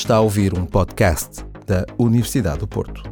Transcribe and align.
Está 0.00 0.16
a 0.16 0.20
ouvir 0.20 0.58
um 0.58 0.64
podcast 0.64 1.44
da 1.66 1.84
Universidade 1.98 2.60
do 2.60 2.66
Porto. 2.66 3.02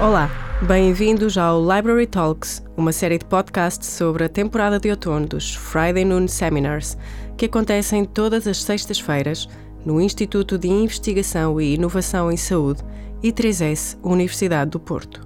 Olá, 0.00 0.28
bem-vindos 0.66 1.38
ao 1.38 1.62
Library 1.62 2.08
Talks, 2.08 2.60
uma 2.76 2.90
série 2.90 3.18
de 3.18 3.24
podcasts 3.24 3.88
sobre 3.88 4.24
a 4.24 4.28
temporada 4.28 4.80
de 4.80 4.90
outono 4.90 5.28
dos 5.28 5.54
Friday 5.54 6.04
Noon 6.04 6.26
Seminars, 6.26 6.98
que 7.36 7.46
acontecem 7.46 8.04
todas 8.04 8.48
as 8.48 8.60
sextas-feiras 8.60 9.48
no 9.86 10.00
Instituto 10.00 10.58
de 10.58 10.66
Investigação 10.66 11.60
e 11.60 11.74
Inovação 11.74 12.32
em 12.32 12.36
Saúde, 12.36 12.82
I3S, 13.22 13.96
Universidade 14.02 14.72
do 14.72 14.80
Porto. 14.80 15.24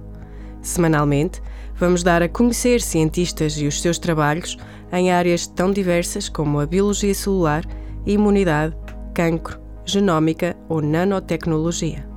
Semanalmente, 0.61 1.41
vamos 1.77 2.03
dar 2.03 2.21
a 2.21 2.29
conhecer 2.29 2.81
cientistas 2.81 3.57
e 3.57 3.67
os 3.67 3.81
seus 3.81 3.99
trabalhos 3.99 4.57
em 4.91 5.11
áreas 5.11 5.45
tão 5.45 5.71
diversas 5.71 6.29
como 6.29 6.59
a 6.59 6.65
biologia 6.65 7.13
celular, 7.13 7.63
imunidade, 8.05 8.75
cancro, 9.13 9.59
genómica 9.85 10.55
ou 10.69 10.81
nanotecnologia. 10.81 12.07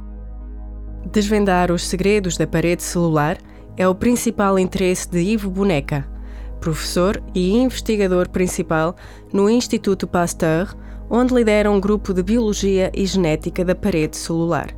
Desvendar 1.11 1.73
os 1.73 1.87
segredos 1.87 2.37
da 2.37 2.47
parede 2.47 2.83
celular 2.83 3.39
é 3.77 3.87
o 3.87 3.95
principal 3.95 4.59
interesse 4.59 5.09
de 5.09 5.21
Ivo 5.21 5.51
Boneca, 5.51 6.07
professor 6.61 7.23
e 7.35 7.57
investigador 7.57 8.29
principal 8.29 8.97
no 9.33 9.49
Instituto 9.49 10.07
Pasteur, 10.07 10.75
onde 11.09 11.35
lidera 11.35 11.71
um 11.71 11.81
grupo 11.81 12.13
de 12.13 12.23
biologia 12.23 12.91
e 12.95 13.07
genética 13.07 13.65
da 13.65 13.75
parede 13.75 14.17
celular. 14.17 14.69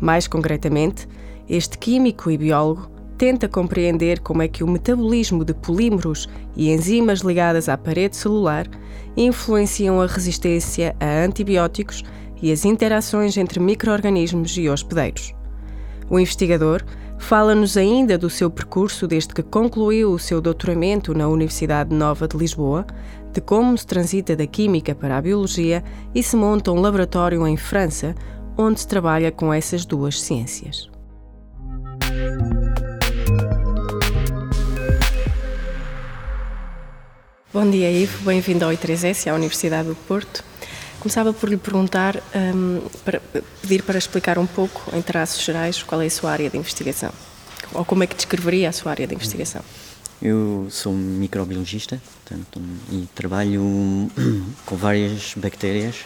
Mais 0.00 0.26
concretamente, 0.26 1.08
este 1.48 1.78
químico 1.78 2.30
e 2.30 2.36
biólogo 2.36 2.90
tenta 3.16 3.48
compreender 3.48 4.20
como 4.20 4.42
é 4.42 4.48
que 4.48 4.62
o 4.62 4.68
metabolismo 4.68 5.44
de 5.44 5.54
polímeros 5.54 6.28
e 6.54 6.70
enzimas 6.70 7.20
ligadas 7.20 7.68
à 7.68 7.76
parede 7.76 8.16
celular 8.16 8.66
influenciam 9.16 10.00
a 10.00 10.06
resistência 10.06 10.94
a 11.00 11.24
antibióticos 11.24 12.02
e 12.40 12.52
as 12.52 12.64
interações 12.64 13.36
entre 13.36 13.58
microorganismos 13.58 14.56
e 14.58 14.68
hospedeiros. 14.68 15.34
O 16.10 16.18
investigador 16.18 16.84
fala-nos 17.18 17.76
ainda 17.76 18.18
do 18.18 18.28
seu 18.28 18.50
percurso 18.50 19.06
desde 19.06 19.34
que 19.34 19.42
concluiu 19.42 20.12
o 20.12 20.18
seu 20.18 20.40
doutoramento 20.40 21.14
na 21.14 21.26
Universidade 21.26 21.94
Nova 21.94 22.28
de 22.28 22.36
Lisboa, 22.36 22.86
de 23.32 23.40
como 23.40 23.76
se 23.76 23.86
transita 23.86 24.36
da 24.36 24.46
química 24.46 24.94
para 24.94 25.16
a 25.16 25.22
biologia 25.22 25.82
e 26.14 26.22
se 26.22 26.36
monta 26.36 26.70
um 26.70 26.80
laboratório 26.80 27.46
em 27.46 27.56
França, 27.56 28.14
onde 28.56 28.80
se 28.80 28.88
trabalha 28.88 29.32
com 29.32 29.52
essas 29.52 29.84
duas 29.84 30.20
ciências. 30.20 30.95
Bom 37.52 37.70
dia, 37.70 37.90
Ivo. 37.90 38.24
Bem-vindo 38.24 38.64
ao 38.64 38.72
I3S, 38.72 39.30
à 39.30 39.34
Universidade 39.34 39.88
do 39.88 39.94
Porto. 39.94 40.42
Começava 40.98 41.32
por 41.32 41.48
lhe 41.48 41.56
perguntar, 41.56 42.20
um, 42.34 42.80
para 43.04 43.20
pedir 43.62 43.84
para 43.84 43.96
explicar 43.96 44.36
um 44.36 44.46
pouco, 44.46 44.82
em 44.92 45.00
traços 45.00 45.44
gerais, 45.44 45.80
qual 45.80 46.02
é 46.02 46.06
a 46.06 46.10
sua 46.10 46.32
área 46.32 46.50
de 46.50 46.58
investigação. 46.58 47.12
Ou 47.72 47.84
como 47.84 48.02
é 48.02 48.06
que 48.08 48.16
descreveria 48.16 48.68
a 48.68 48.72
sua 48.72 48.90
área 48.90 49.06
de 49.06 49.14
investigação? 49.14 49.62
Eu 50.20 50.66
sou 50.70 50.92
microbiologista 50.92 52.02
portanto, 52.24 52.60
e 52.90 53.08
trabalho 53.14 54.10
com 54.66 54.76
várias 54.76 55.34
bactérias. 55.36 56.04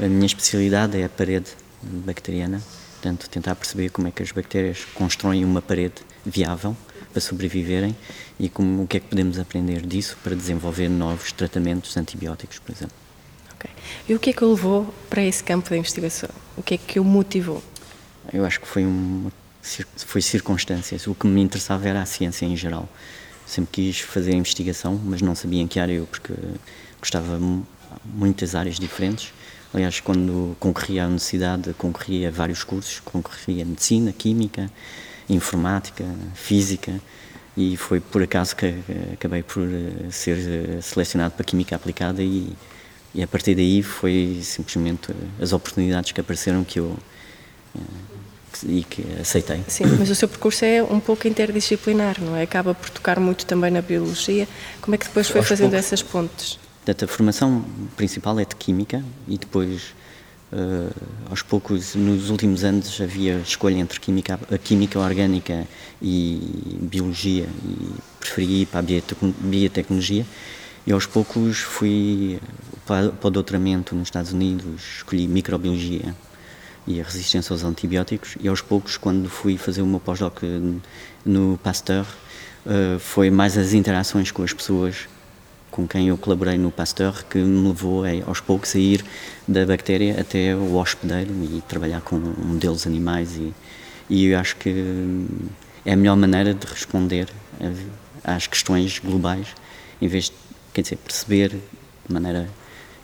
A 0.00 0.08
minha 0.08 0.26
especialidade 0.26 0.98
é 0.98 1.04
a 1.04 1.08
parede 1.08 1.50
bacteriana, 1.82 2.62
portanto, 2.94 3.28
tentar 3.28 3.54
perceber 3.56 3.90
como 3.90 4.08
é 4.08 4.10
que 4.10 4.22
as 4.22 4.32
bactérias 4.32 4.86
constroem 4.94 5.44
uma 5.44 5.60
parede 5.60 5.96
viável 6.24 6.74
para 7.18 7.20
sobreviverem 7.20 7.96
e 8.38 8.48
como, 8.48 8.84
o 8.84 8.86
que 8.86 8.96
é 8.96 9.00
que 9.00 9.08
podemos 9.08 9.38
aprender 9.38 9.84
disso 9.84 10.16
para 10.22 10.36
desenvolver 10.36 10.88
novos 10.88 11.32
tratamentos 11.32 11.96
antibióticos, 11.96 12.60
por 12.60 12.72
exemplo. 12.72 12.94
Ok. 13.54 13.68
E 14.08 14.14
o 14.14 14.20
que 14.20 14.30
é 14.30 14.32
que 14.32 14.44
o 14.44 14.50
levou 14.50 14.94
para 15.10 15.22
esse 15.24 15.42
campo 15.42 15.68
de 15.68 15.76
investigação? 15.76 16.30
O 16.56 16.62
que 16.62 16.74
é 16.74 16.78
que 16.78 17.00
o 17.00 17.04
motivou? 17.04 17.62
Eu 18.32 18.44
acho 18.44 18.60
que 18.60 18.68
foi, 18.68 18.84
uma, 18.84 19.32
foi 19.96 20.22
circunstâncias. 20.22 21.08
O 21.08 21.14
que 21.14 21.26
me 21.26 21.40
interessava 21.40 21.88
era 21.88 22.02
a 22.02 22.06
ciência 22.06 22.46
em 22.46 22.56
geral. 22.56 22.88
Sempre 23.44 23.70
quis 23.72 24.00
fazer 24.00 24.32
investigação, 24.32 25.00
mas 25.04 25.20
não 25.20 25.34
sabia 25.34 25.60
em 25.60 25.66
que 25.66 25.80
área 25.80 25.94
eu, 25.94 26.06
porque 26.06 26.32
gostava 27.00 27.40
muitas 28.04 28.54
áreas 28.54 28.78
diferentes. 28.78 29.32
Aliás, 29.74 29.98
quando 29.98 30.56
concorria 30.60 31.02
à 31.02 31.06
universidade, 31.06 31.74
concorria 31.74 32.28
a 32.28 32.30
vários 32.30 32.62
cursos, 32.62 33.00
concorria 33.00 33.64
a 33.64 33.66
medicina, 33.66 34.12
química, 34.12 34.70
informática, 35.28 36.04
física, 36.34 37.00
e 37.56 37.76
foi 37.76 37.98
por 37.98 38.22
acaso 38.22 38.54
que 38.54 38.72
acabei 39.12 39.42
por 39.42 39.64
eh, 39.64 40.10
ser 40.10 40.38
eh, 40.38 40.80
selecionado 40.80 41.34
para 41.34 41.44
Química 41.44 41.74
Aplicada 41.74 42.22
e, 42.22 42.52
e 43.12 43.20
a 43.20 43.26
partir 43.26 43.56
daí 43.56 43.82
foi 43.82 44.40
simplesmente 44.44 45.10
eh, 45.10 45.42
as 45.42 45.52
oportunidades 45.52 46.12
que 46.12 46.20
apareceram 46.20 46.62
que 46.62 46.78
eu 46.78 46.96
e 48.66 48.82
que 48.84 49.04
aceitei. 49.20 49.62
Sim, 49.68 49.84
mas 49.98 50.08
o 50.08 50.14
seu 50.14 50.28
percurso 50.28 50.64
é 50.64 50.82
um 50.82 51.00
pouco 51.00 51.26
interdisciplinar, 51.28 52.16
não 52.20 52.34
é? 52.36 52.42
Acaba 52.42 52.74
por 52.74 52.90
tocar 52.90 53.20
muito 53.20 53.44
também 53.44 53.70
na 53.70 53.82
biologia. 53.82 54.48
Como 54.80 54.94
é 54.94 54.98
que 54.98 55.06
depois 55.06 55.28
foi 55.28 55.40
Aos 55.40 55.48
fazendo 55.48 55.70
poucos, 55.70 55.86
essas 55.86 56.02
pontes? 56.02 56.58
Portanto, 56.84 57.04
a 57.04 57.08
formação 57.08 57.64
principal 57.96 58.38
é 58.38 58.44
de 58.44 58.56
Química 58.56 59.04
e 59.26 59.36
depois 59.36 59.94
Uh, 60.50 60.90
aos 61.28 61.42
poucos, 61.42 61.94
nos 61.94 62.30
últimos 62.30 62.64
anos, 62.64 62.98
havia 63.00 63.38
escolha 63.38 63.76
entre 63.76 64.00
química, 64.00 64.38
química 64.64 64.98
orgânica 64.98 65.68
e 66.00 66.78
biologia, 66.80 67.46
e 67.64 67.90
preferi 68.18 68.62
ir 68.62 68.66
para 68.66 68.80
a 68.80 68.84
biotecnologia. 69.40 70.24
E 70.86 70.92
aos 70.92 71.04
poucos 71.04 71.58
fui 71.58 72.40
para, 72.86 73.10
para 73.10 73.28
o 73.28 73.30
doutoramento 73.30 73.94
nos 73.94 74.08
Estados 74.08 74.32
Unidos, 74.32 74.82
escolhi 74.96 75.28
microbiologia 75.28 76.14
e 76.86 76.98
a 76.98 77.04
resistência 77.04 77.52
aos 77.52 77.62
antibióticos. 77.62 78.36
E 78.40 78.48
aos 78.48 78.62
poucos, 78.62 78.96
quando 78.96 79.28
fui 79.28 79.58
fazer 79.58 79.82
o 79.82 79.86
meu 79.86 80.00
pós-doc 80.00 80.40
no 81.26 81.58
Pasteur, 81.62 82.06
uh, 82.64 82.98
foi 82.98 83.28
mais 83.28 83.58
as 83.58 83.74
interações 83.74 84.30
com 84.30 84.42
as 84.42 84.54
pessoas 84.54 85.06
com 85.78 85.86
quem 85.86 86.08
eu 86.08 86.18
colaborei 86.18 86.58
no 86.58 86.72
Pasteur 86.72 87.24
que 87.30 87.38
me 87.38 87.68
levou 87.68 88.02
a, 88.02 88.08
aos 88.26 88.40
poucos 88.40 88.74
a 88.74 88.80
ir 88.80 89.04
da 89.46 89.64
bactéria 89.64 90.20
até 90.20 90.52
o 90.56 90.74
hospedeiro 90.74 91.30
e 91.44 91.62
trabalhar 91.68 92.00
com 92.00 92.16
modelos 92.16 92.84
animais 92.84 93.36
e, 93.36 93.54
e 94.10 94.26
eu 94.26 94.40
acho 94.40 94.56
que 94.56 95.24
é 95.86 95.92
a 95.92 95.96
melhor 95.96 96.16
maneira 96.16 96.52
de 96.52 96.66
responder 96.66 97.28
às 98.24 98.48
questões 98.48 98.98
globais 98.98 99.46
em 100.02 100.08
vez 100.08 100.24
de 100.24 100.32
quer 100.74 100.82
dizer, 100.82 100.96
perceber 100.96 101.50
de 101.50 102.12
maneira 102.12 102.48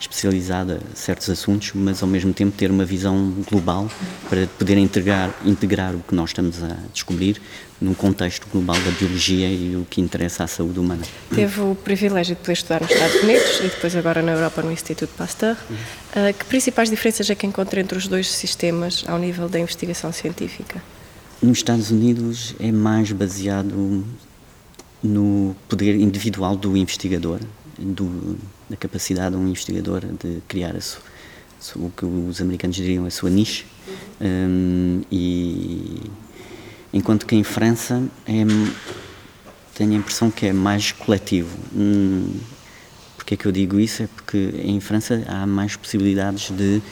especializada 0.05 0.81
certos 0.95 1.29
assuntos, 1.29 1.73
mas 1.75 2.03
ao 2.03 2.09
mesmo 2.09 2.33
tempo 2.33 2.57
ter 2.57 2.71
uma 2.71 2.85
visão 2.85 3.33
global 3.49 3.91
para 4.29 4.47
poder 4.59 4.79
integrar, 4.79 5.35
integrar 5.45 5.95
o 5.95 6.01
que 6.01 6.15
nós 6.15 6.31
estamos 6.31 6.63
a 6.63 6.77
descobrir 6.93 7.41
num 7.81 7.95
contexto 7.95 8.47
global 8.51 8.77
da 8.77 8.91
biologia 8.93 9.49
e 9.49 9.77
o 9.77 9.87
que 9.89 10.01
interessa 10.01 10.45
à 10.45 10.47
saúde 10.47 10.79
humana. 10.79 11.03
Teve 11.35 11.61
o 11.61 11.75
privilégio 11.75 12.35
de 12.35 12.41
poder 12.41 12.53
estudar 12.53 12.81
nos 12.81 12.91
Estados 12.91 13.23
Unidos 13.23 13.59
e 13.61 13.63
depois 13.63 13.97
agora 13.97 14.23
na 14.23 14.33
Europa 14.33 14.63
no 14.63 14.73
Instituto 14.73 15.11
Pasteur. 15.17 15.57
Uh, 15.57 16.33
que 16.39 16.45
principais 16.45 16.89
diferenças 16.89 17.29
é 17.29 17.35
que 17.35 17.47
encontra 17.47 17.81
entre 17.81 17.99
os 17.99 18.07
dois 18.07 18.31
sistemas 18.31 19.05
ao 19.07 19.19
nível 19.19 19.49
da 19.49 19.59
investigação 19.59 20.13
científica? 20.13 20.83
Nos 21.43 21.59
Estados 21.59 21.91
Unidos 21.91 22.55
é 22.59 22.71
mais 22.71 23.11
baseado 23.13 24.05
no 25.03 25.55
poder 25.69 25.97
individual 25.97 26.57
do 26.57 26.77
investigador, 26.77 27.41
do, 27.79 28.39
da 28.69 28.77
capacidade 28.77 29.35
de 29.35 29.41
um 29.41 29.49
investigador 29.49 30.01
de 30.01 30.41
criar 30.49 30.77
a 30.77 30.81
sua, 30.81 31.03
o 31.77 31.91
que 31.91 32.05
os 32.05 32.41
americanos 32.41 32.77
diriam 32.77 33.07
a 33.07 33.11
sua 33.11 33.31
niche. 33.31 33.67
Um, 34.21 35.03
e 35.11 36.01
enquanto 36.93 37.27
que 37.27 37.35
em 37.35 37.45
França 37.45 38.03
é, 38.27 38.45
tenho 39.75 39.93
a 39.93 39.97
impressão 39.97 40.31
que 40.31 40.47
é 40.47 40.53
mais 40.53 40.93
coletivo. 40.93 41.57
Hum, 41.75 42.39
porque 43.17 43.35
é 43.35 43.37
que 43.37 43.47
eu 43.47 43.53
digo 43.53 43.81
isso? 43.81 44.03
É 44.03 44.07
porque 44.07 44.55
em 44.63 44.79
França 44.81 45.25
há 45.27 45.47
mais 45.47 45.77
possibilidades 45.77 46.51
de 46.51 46.83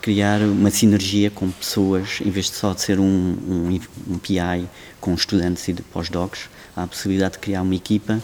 criar 0.00 0.40
uma 0.40 0.70
sinergia 0.70 1.30
com 1.30 1.50
pessoas, 1.50 2.20
em 2.24 2.30
vez 2.30 2.46
de 2.46 2.52
só 2.52 2.72
de 2.72 2.80
ser 2.80 2.98
um, 2.98 3.04
um, 3.04 3.80
um 4.08 4.18
PI 4.18 4.68
com 5.00 5.12
estudantes 5.14 5.66
e 5.68 5.74
pós-docs, 5.74 6.48
há 6.76 6.84
a 6.84 6.86
possibilidade 6.86 7.34
de 7.34 7.40
criar 7.40 7.62
uma 7.62 7.74
equipa 7.74 8.22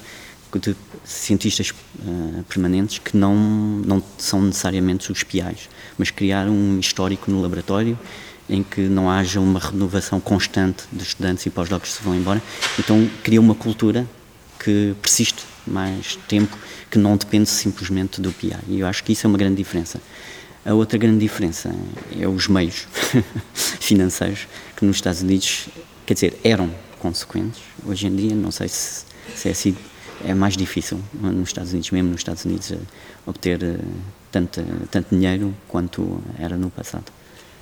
de 0.59 0.77
cientistas 1.05 1.71
uh, 1.71 2.45
permanentes 2.49 2.99
que 2.99 3.17
não, 3.17 3.35
não 3.35 4.03
são 4.19 4.43
necessariamente 4.43 5.11
os 5.11 5.23
PIs, 5.23 5.69
mas 5.99 6.11
criar 6.11 6.49
um 6.49 6.79
histórico 6.79 7.31
no 7.31 7.41
laboratório 7.41 7.99
em 8.49 8.63
que 8.63 8.83
não 8.83 9.11
haja 9.11 9.41
uma 9.41 9.59
renovação 9.59 10.21
constante 10.21 10.85
de 10.93 11.03
estudantes 11.03 11.47
e 11.47 11.51
pós-docs 11.51 11.91
que 11.91 11.97
se 11.99 12.03
vão 12.03 12.15
embora. 12.15 12.43
Então 12.79 13.09
cria 13.23 13.41
uma 13.41 13.55
cultura 13.55 14.07
que 14.63 14.95
persiste 15.01 15.45
mais 15.67 16.17
tempo, 16.29 16.57
que 16.91 16.99
não 16.99 17.17
depende 17.17 17.49
simplesmente 17.49 18.21
do 18.21 18.33
PI. 18.33 18.57
E 18.69 18.81
eu 18.81 18.87
acho 18.87 19.03
que 19.05 19.13
isso 19.13 19.27
é 19.27 19.29
uma 19.29 19.39
grande 19.39 19.57
diferença. 19.57 20.01
A 20.65 20.75
outra 20.75 20.99
grande 20.99 21.19
diferença 21.19 21.75
é 22.19 22.29
os 22.29 22.47
meios 22.47 22.87
financeiros, 23.55 24.47
que 24.77 24.85
nos 24.85 24.97
Estados 24.97 25.23
Unidos, 25.23 25.69
quer 26.07 26.15
dizer, 26.15 26.39
eram 26.45 26.71
consequentes. 26.99 27.61
Hoje 27.85 28.07
em 28.07 28.15
dia, 28.15 28.35
não 28.35 28.53
sei 28.53 28.69
se, 28.69 29.05
se 29.35 29.49
é 29.49 29.53
assim 29.53 29.77
é 30.25 30.35
mais 30.35 30.57
difícil 30.57 31.01
nos 31.13 31.49
Estados 31.49 31.73
Unidos, 31.73 31.91
mesmo 31.91 32.11
nos 32.11 32.21
Estados 32.21 32.45
Unidos, 32.45 32.73
obter 33.27 33.79
tanto, 34.31 34.63
tanto 34.91 35.15
dinheiro 35.15 35.55
quanto 35.69 36.21
era 36.39 36.57
no 36.57 36.71
passado. 36.71 37.05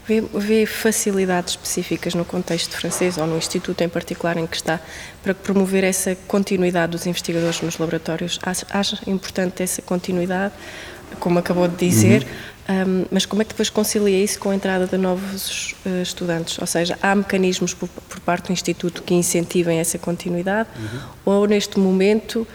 Vê, 0.07 0.21
vê, 0.21 0.67
facilidades 0.67 1.53
específicas 1.53 2.15
no 2.15 2.25
contexto 2.25 2.77
francês 2.77 3.19
ou 3.19 3.27
no 3.27 3.37
instituto 3.37 3.81
em 3.83 3.89
particular 3.89 4.37
em 4.37 4.47
que 4.47 4.57
está 4.57 4.81
para 5.23 5.35
promover 5.35 5.85
essa 5.85 6.17
continuidade 6.27 6.93
dos 6.93 7.07
investigadores 7.07 7.61
nos 7.61 7.79
laboratórios? 7.79 8.39
Acha, 8.43 8.67
acha 8.71 8.99
importante 9.07 9.63
essa 9.63 9.83
continuidade, 9.83 10.55
como 11.19 11.39
acabou 11.39 11.67
de 11.69 11.77
dizer, 11.77 12.27
uhum. 12.69 13.03
um, 13.03 13.07
mas 13.11 13.27
como 13.27 13.43
é 13.43 13.45
que 13.45 13.51
depois 13.51 13.69
concilia 13.69 14.23
isso 14.23 14.39
com 14.39 14.51
a 14.51 14.55
entrada 14.55 14.87
de 14.87 14.97
novos 14.97 15.75
uh, 15.85 16.03
estudantes? 16.03 16.59
Ou 16.59 16.67
seja, 16.67 16.99
há 17.03 17.15
mecanismos 17.15 17.75
por, 17.75 17.89
por, 17.89 18.21
parte 18.21 18.47
do 18.47 18.53
instituto 18.53 19.03
que 19.03 19.15
incentivem 19.15 19.79
essa 19.79 19.99
continuidade 19.99 20.69
uhum. 20.77 21.01
ou 21.25 21.47
neste 21.47 21.79
momento 21.79 22.47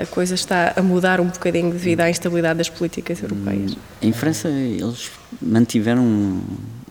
a 0.00 0.06
coisa 0.06 0.34
está 0.34 0.72
a 0.76 0.82
mudar 0.82 1.20
um 1.20 1.26
bocadinho 1.26 1.70
devido 1.70 2.00
à 2.00 2.10
instabilidade 2.10 2.58
das 2.58 2.68
políticas 2.68 3.22
europeias? 3.22 3.76
Em 4.00 4.12
França, 4.12 4.48
eles 4.48 5.10
mantiveram 5.40 6.42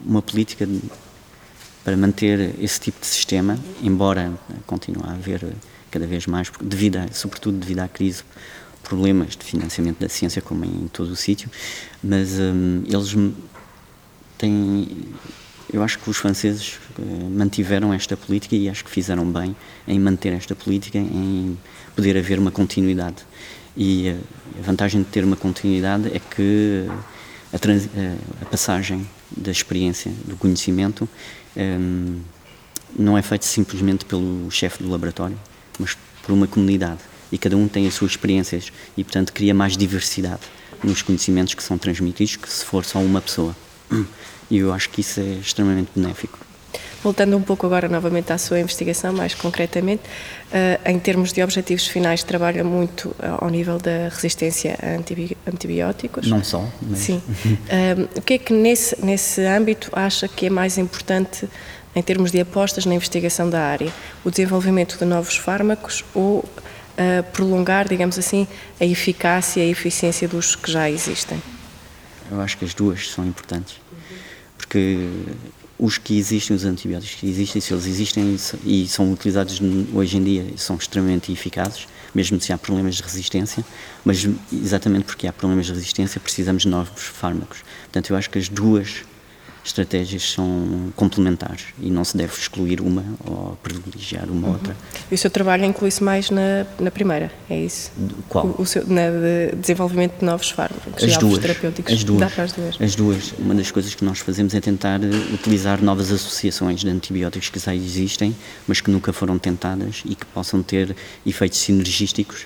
uma 0.05 0.21
política 0.21 0.67
para 1.83 1.97
manter 1.97 2.55
esse 2.59 2.79
tipo 2.79 2.99
de 2.99 3.07
sistema, 3.07 3.57
embora 3.81 4.31
continue 4.65 5.03
a 5.05 5.13
haver 5.13 5.45
cada 5.89 6.05
vez 6.07 6.27
mais, 6.27 6.51
devido 6.61 6.97
a, 6.97 7.07
sobretudo 7.11 7.57
devido 7.57 7.79
à 7.79 7.87
crise, 7.87 8.23
problemas 8.83 9.35
de 9.35 9.43
financiamento 9.43 9.99
da 9.99 10.09
ciência, 10.09 10.41
como 10.41 10.65
em 10.65 10.87
todo 10.91 11.11
o 11.11 11.15
sítio, 11.15 11.49
mas 12.03 12.39
um, 12.39 12.83
eles 12.85 13.15
têm. 14.37 14.87
Eu 15.71 15.81
acho 15.81 15.99
que 15.99 16.09
os 16.09 16.17
franceses 16.17 16.79
uh, 16.99 17.29
mantiveram 17.29 17.93
esta 17.93 18.17
política 18.17 18.55
e 18.55 18.67
acho 18.67 18.83
que 18.83 18.91
fizeram 18.91 19.25
bem 19.31 19.55
em 19.87 19.99
manter 19.99 20.33
esta 20.33 20.53
política, 20.53 20.97
em 20.97 21.57
poder 21.95 22.17
haver 22.17 22.39
uma 22.39 22.51
continuidade. 22.51 23.23
E 23.75 24.09
a 24.59 24.61
vantagem 24.61 25.01
de 25.01 25.07
ter 25.07 25.23
uma 25.23 25.37
continuidade 25.37 26.09
é 26.13 26.19
que 26.19 26.87
a, 27.53 27.57
trans, 27.57 27.87
a 28.41 28.45
passagem 28.45 29.07
da 29.35 29.49
experiência, 29.49 30.11
do 30.25 30.35
conhecimento, 30.35 31.07
um, 31.55 32.19
não 32.97 33.17
é 33.17 33.21
feita 33.21 33.45
simplesmente 33.45 34.03
pelo 34.05 34.49
chefe 34.51 34.83
do 34.83 34.89
laboratório, 34.89 35.37
mas 35.79 35.97
por 36.21 36.33
uma 36.33 36.47
comunidade. 36.47 36.99
E 37.31 37.37
cada 37.37 37.55
um 37.55 37.67
tem 37.67 37.87
as 37.87 37.93
suas 37.93 38.11
experiências 38.11 38.71
e, 38.97 39.03
portanto, 39.03 39.31
cria 39.31 39.53
mais 39.53 39.77
diversidade 39.77 40.41
nos 40.83 41.01
conhecimentos 41.01 41.53
que 41.53 41.63
são 41.63 41.77
transmitidos 41.77 42.35
que 42.35 42.49
se 42.49 42.65
for 42.65 42.83
só 42.83 42.99
uma 42.99 43.21
pessoa. 43.21 43.55
E 44.49 44.57
eu 44.57 44.73
acho 44.73 44.89
que 44.89 45.01
isso 45.01 45.19
é 45.19 45.33
extremamente 45.41 45.89
benéfico. 45.95 46.39
Voltando 47.03 47.35
um 47.35 47.41
pouco 47.41 47.65
agora 47.65 47.89
novamente 47.89 48.31
à 48.31 48.37
sua 48.37 48.59
investigação, 48.59 49.11
mais 49.11 49.33
concretamente, 49.33 50.03
uh, 50.03 50.89
em 50.89 50.99
termos 50.99 51.33
de 51.33 51.41
objetivos 51.41 51.87
finais, 51.87 52.23
trabalha 52.23 52.63
muito 52.63 53.09
uh, 53.09 53.39
ao 53.39 53.49
nível 53.49 53.79
da 53.79 54.07
resistência 54.09 54.77
a 54.81 55.49
antibióticos? 55.49 56.27
Não 56.27 56.43
só, 56.43 56.63
mas... 56.81 56.99
Sim. 56.99 57.21
Uh, 57.45 58.19
o 58.19 58.21
que 58.21 58.35
é 58.35 58.37
que 58.37 58.53
nesse, 58.53 59.03
nesse 59.03 59.43
âmbito 59.43 59.89
acha 59.93 60.27
que 60.27 60.45
é 60.45 60.49
mais 60.49 60.77
importante 60.77 61.49
em 61.95 62.03
termos 62.03 62.31
de 62.31 62.39
apostas 62.39 62.85
na 62.85 62.93
investigação 62.93 63.49
da 63.49 63.61
área? 63.61 63.91
O 64.23 64.29
desenvolvimento 64.29 64.99
de 64.99 65.05
novos 65.05 65.35
fármacos 65.35 66.05
ou 66.13 66.45
prolongar, 67.33 67.87
digamos 67.87 68.17
assim, 68.17 68.47
a 68.79 68.85
eficácia 68.85 69.63
e 69.63 69.67
a 69.67 69.71
eficiência 69.71 70.27
dos 70.27 70.55
que 70.55 70.71
já 70.71 70.89
existem? 70.89 71.41
Eu 72.31 72.39
acho 72.41 72.57
que 72.57 72.65
as 72.65 72.73
duas 72.73 73.09
são 73.09 73.25
importantes, 73.25 73.75
porque 74.57 75.09
os 75.77 75.97
que 75.97 76.17
existem, 76.17 76.55
os 76.55 76.63
antibióticos 76.63 77.15
que 77.15 77.27
existem, 77.27 77.59
se 77.59 77.73
eles 77.73 77.87
existem 77.87 78.37
e 78.63 78.87
são 78.87 79.11
utilizados 79.11 79.59
hoje 79.93 80.17
em 80.17 80.23
dia, 80.23 80.45
são 80.55 80.75
extremamente 80.75 81.31
eficazes, 81.31 81.87
mesmo 82.13 82.39
se 82.39 82.53
há 82.53 82.57
problemas 82.57 82.95
de 82.95 83.03
resistência, 83.03 83.65
mas 84.05 84.27
exatamente 84.53 85.05
porque 85.05 85.27
há 85.27 85.33
problemas 85.33 85.65
de 85.65 85.73
resistência 85.73 86.21
precisamos 86.21 86.63
de 86.63 86.69
novos 86.69 87.01
fármacos. 87.01 87.63
Portanto, 87.83 88.11
eu 88.11 88.15
acho 88.15 88.29
que 88.29 88.37
as 88.37 88.47
duas 88.47 89.03
estratégias 89.63 90.31
são 90.31 90.91
complementares 90.95 91.65
e 91.79 91.89
não 91.89 92.03
se 92.03 92.17
deve 92.17 92.33
excluir 92.33 92.81
uma 92.81 93.03
ou 93.25 93.57
privilegiar 93.61 94.29
uma 94.29 94.47
uhum. 94.47 94.53
outra. 94.53 94.75
E 95.11 95.15
o 95.15 95.17
seu 95.17 95.29
trabalho 95.29 95.65
inclui-se 95.65 96.03
mais 96.03 96.29
na, 96.29 96.65
na 96.79 96.89
primeira, 96.89 97.31
é 97.49 97.59
isso? 97.59 97.91
Qual? 98.27 98.47
O, 98.47 98.63
o 98.63 98.65
seu, 98.65 98.85
na 98.87 99.09
de 99.09 99.55
desenvolvimento 99.55 100.19
de 100.19 100.25
novos 100.25 100.49
fármacos 100.49 101.03
as 101.03 101.17
duas, 101.17 101.39
terapêuticos. 101.39 101.93
As 101.93 102.03
duas, 102.03 102.19
Dá 102.19 102.29
para 102.29 102.43
as 102.43 102.51
duas. 102.53 102.81
As 102.81 102.95
duas. 102.95 103.33
Uma 103.37 103.53
das 103.53 103.69
coisas 103.71 103.93
que 103.93 104.03
nós 104.03 104.19
fazemos 104.19 104.53
é 104.53 104.61
tentar 104.61 104.99
utilizar 105.33 105.81
novas 105.81 106.11
associações 106.11 106.81
de 106.81 106.89
antibióticos 106.89 107.49
que 107.49 107.59
já 107.59 107.75
existem, 107.75 108.35
mas 108.67 108.81
que 108.81 108.89
nunca 108.89 109.13
foram 109.13 109.37
tentadas 109.37 110.01
e 110.05 110.15
que 110.15 110.25
possam 110.25 110.63
ter 110.63 110.95
efeitos 111.25 111.59
sinergísticos, 111.59 112.45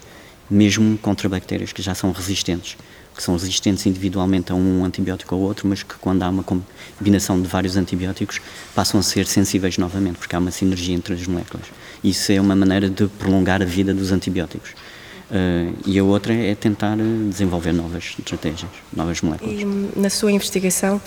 mesmo 0.49 0.97
contra 0.97 1.29
bactérias 1.29 1.71
que 1.71 1.81
já 1.81 1.95
são 1.95 2.11
resistentes 2.11 2.77
que 3.15 3.23
são 3.23 3.33
resistentes 3.35 3.85
individualmente 3.85 4.51
a 4.51 4.55
um 4.55 4.83
antibiótico 4.83 5.35
ou 5.35 5.41
outro, 5.41 5.67
mas 5.67 5.81
que 5.81 5.95
quando 5.95 6.23
há 6.23 6.29
uma 6.29 6.43
combinação 6.43 7.41
de 7.41 7.47
vários 7.47 7.77
antibióticos 7.77 8.41
passam 8.73 8.99
a 8.99 9.03
ser 9.03 9.25
sensíveis 9.25 9.77
novamente, 9.77 10.17
porque 10.17 10.35
há 10.35 10.39
uma 10.39 10.51
sinergia 10.51 10.93
entre 10.93 11.13
as 11.13 11.25
moléculas. 11.25 11.67
Isso 12.03 12.31
é 12.31 12.41
uma 12.41 12.55
maneira 12.55 12.89
de 12.89 13.07
prolongar 13.07 13.61
a 13.61 13.65
vida 13.65 13.93
dos 13.93 14.11
antibióticos. 14.11 14.71
Uh, 14.71 15.73
e 15.87 15.97
a 15.97 16.03
outra 16.03 16.33
é 16.33 16.53
tentar 16.53 16.95
desenvolver 17.29 17.71
novas 17.71 18.15
estratégias, 18.19 18.69
novas 18.93 19.21
moléculas. 19.21 19.59
E 19.59 19.65
na 19.99 20.09
sua 20.09 20.31
investigação, 20.31 21.01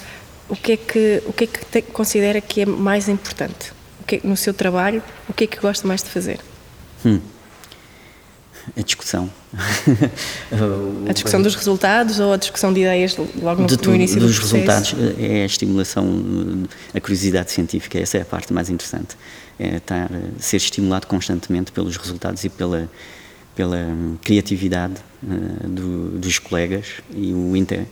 o 0.48 0.56
que 0.56 0.72
é 0.72 0.76
que, 0.76 1.22
o 1.26 1.32
que, 1.32 1.44
é 1.44 1.46
que 1.46 1.64
te, 1.66 1.82
considera 1.82 2.40
que 2.40 2.62
é 2.62 2.66
mais 2.66 3.08
importante? 3.08 3.72
O 4.00 4.04
que 4.04 4.16
é, 4.16 4.20
no 4.24 4.36
seu 4.36 4.52
trabalho, 4.52 5.02
o 5.28 5.32
que 5.32 5.44
é 5.44 5.46
que 5.46 5.60
gosta 5.60 5.86
mais 5.86 6.02
de 6.02 6.08
fazer? 6.08 6.40
Hum 7.04 7.20
a 8.76 8.82
discussão. 8.82 9.30
a 11.08 11.12
discussão 11.12 11.40
dos 11.40 11.54
resultados 11.54 12.20
ou 12.20 12.32
a 12.32 12.36
discussão 12.36 12.72
de 12.72 12.80
ideias 12.80 13.16
logo 13.16 13.62
no, 13.62 13.68
de 13.68 13.86
no 13.86 13.94
início 13.94 14.20
dos 14.20 14.36
do 14.36 14.42
resultados 14.42 14.94
é 15.18 15.42
a 15.42 15.46
estimulação, 15.46 16.66
a 16.94 17.00
curiosidade 17.00 17.50
científica, 17.50 17.98
essa 17.98 18.18
é 18.18 18.22
a 18.22 18.24
parte 18.24 18.52
mais 18.52 18.68
interessante. 18.68 19.16
É 19.58 19.76
estar, 19.76 20.10
ser 20.38 20.58
estimulado 20.58 21.06
constantemente 21.06 21.72
pelos 21.72 21.96
resultados 21.96 22.44
e 22.44 22.48
pela, 22.48 22.88
pela 23.56 23.78
criatividade 24.22 24.94
uh, 25.22 25.68
do, 25.68 26.18
dos 26.18 26.38
colegas 26.38 26.86
e 27.14 27.32
o 27.32 27.56
inter, 27.56 27.86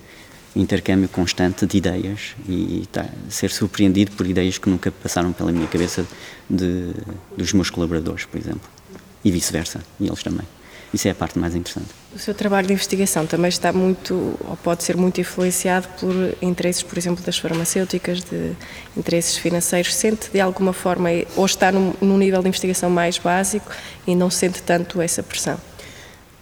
intercâmbio 0.54 1.08
constante 1.08 1.66
de 1.66 1.76
ideias 1.76 2.34
e 2.48 2.84
tá, 2.90 3.06
ser 3.28 3.50
surpreendido 3.50 4.12
por 4.12 4.26
ideias 4.26 4.58
que 4.58 4.68
nunca 4.70 4.90
passaram 4.90 5.32
pela 5.32 5.52
minha 5.52 5.66
cabeça 5.66 6.06
de, 6.48 6.92
dos 7.36 7.52
meus 7.52 7.68
colaboradores, 7.68 8.24
por 8.24 8.38
exemplo. 8.38 8.68
E 9.24 9.30
vice-versa, 9.30 9.80
e 10.00 10.06
eles 10.06 10.22
também. 10.22 10.46
Isso 10.92 11.08
é 11.08 11.10
a 11.10 11.14
parte 11.14 11.38
mais 11.38 11.54
interessante. 11.54 11.88
O 12.14 12.18
seu 12.18 12.34
trabalho 12.34 12.66
de 12.66 12.72
investigação 12.72 13.26
também 13.26 13.48
está 13.48 13.72
muito, 13.72 14.14
ou 14.14 14.56
pode 14.62 14.82
ser 14.84 14.96
muito 14.96 15.20
influenciado 15.20 15.86
por 16.00 16.14
interesses, 16.40 16.82
por 16.82 16.96
exemplo, 16.96 17.24
das 17.24 17.36
farmacêuticas, 17.38 18.22
de 18.22 18.52
interesses 18.96 19.36
financeiros. 19.36 19.94
Sente 19.94 20.30
de 20.32 20.40
alguma 20.40 20.72
forma, 20.72 21.08
ou 21.36 21.44
está 21.44 21.70
num, 21.70 21.92
num 22.00 22.16
nível 22.16 22.40
de 22.40 22.48
investigação 22.48 22.88
mais 22.88 23.18
básico 23.18 23.70
e 24.06 24.14
não 24.14 24.30
sente 24.30 24.62
tanto 24.62 25.00
essa 25.00 25.22
pressão? 25.22 25.58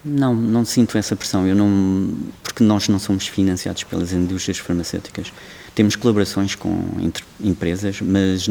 Não, 0.04 0.35
não 0.35 0.64
sinto 0.64 0.99
essa 0.99 1.16
pressão. 1.16 1.47
Eu 1.47 1.57
não, 1.57 2.14
porque 2.42 2.62
nós 2.62 2.88
não 2.88 2.99
somos 2.99 3.26
financiados 3.26 3.85
pelas 3.85 4.12
indústrias 4.12 4.59
farmacêuticas. 4.59 5.33
Temos 5.75 5.97
colaborações 5.97 6.54
com 6.54 6.78
entre 7.00 7.25
empresas, 7.40 8.00
mas 8.02 8.47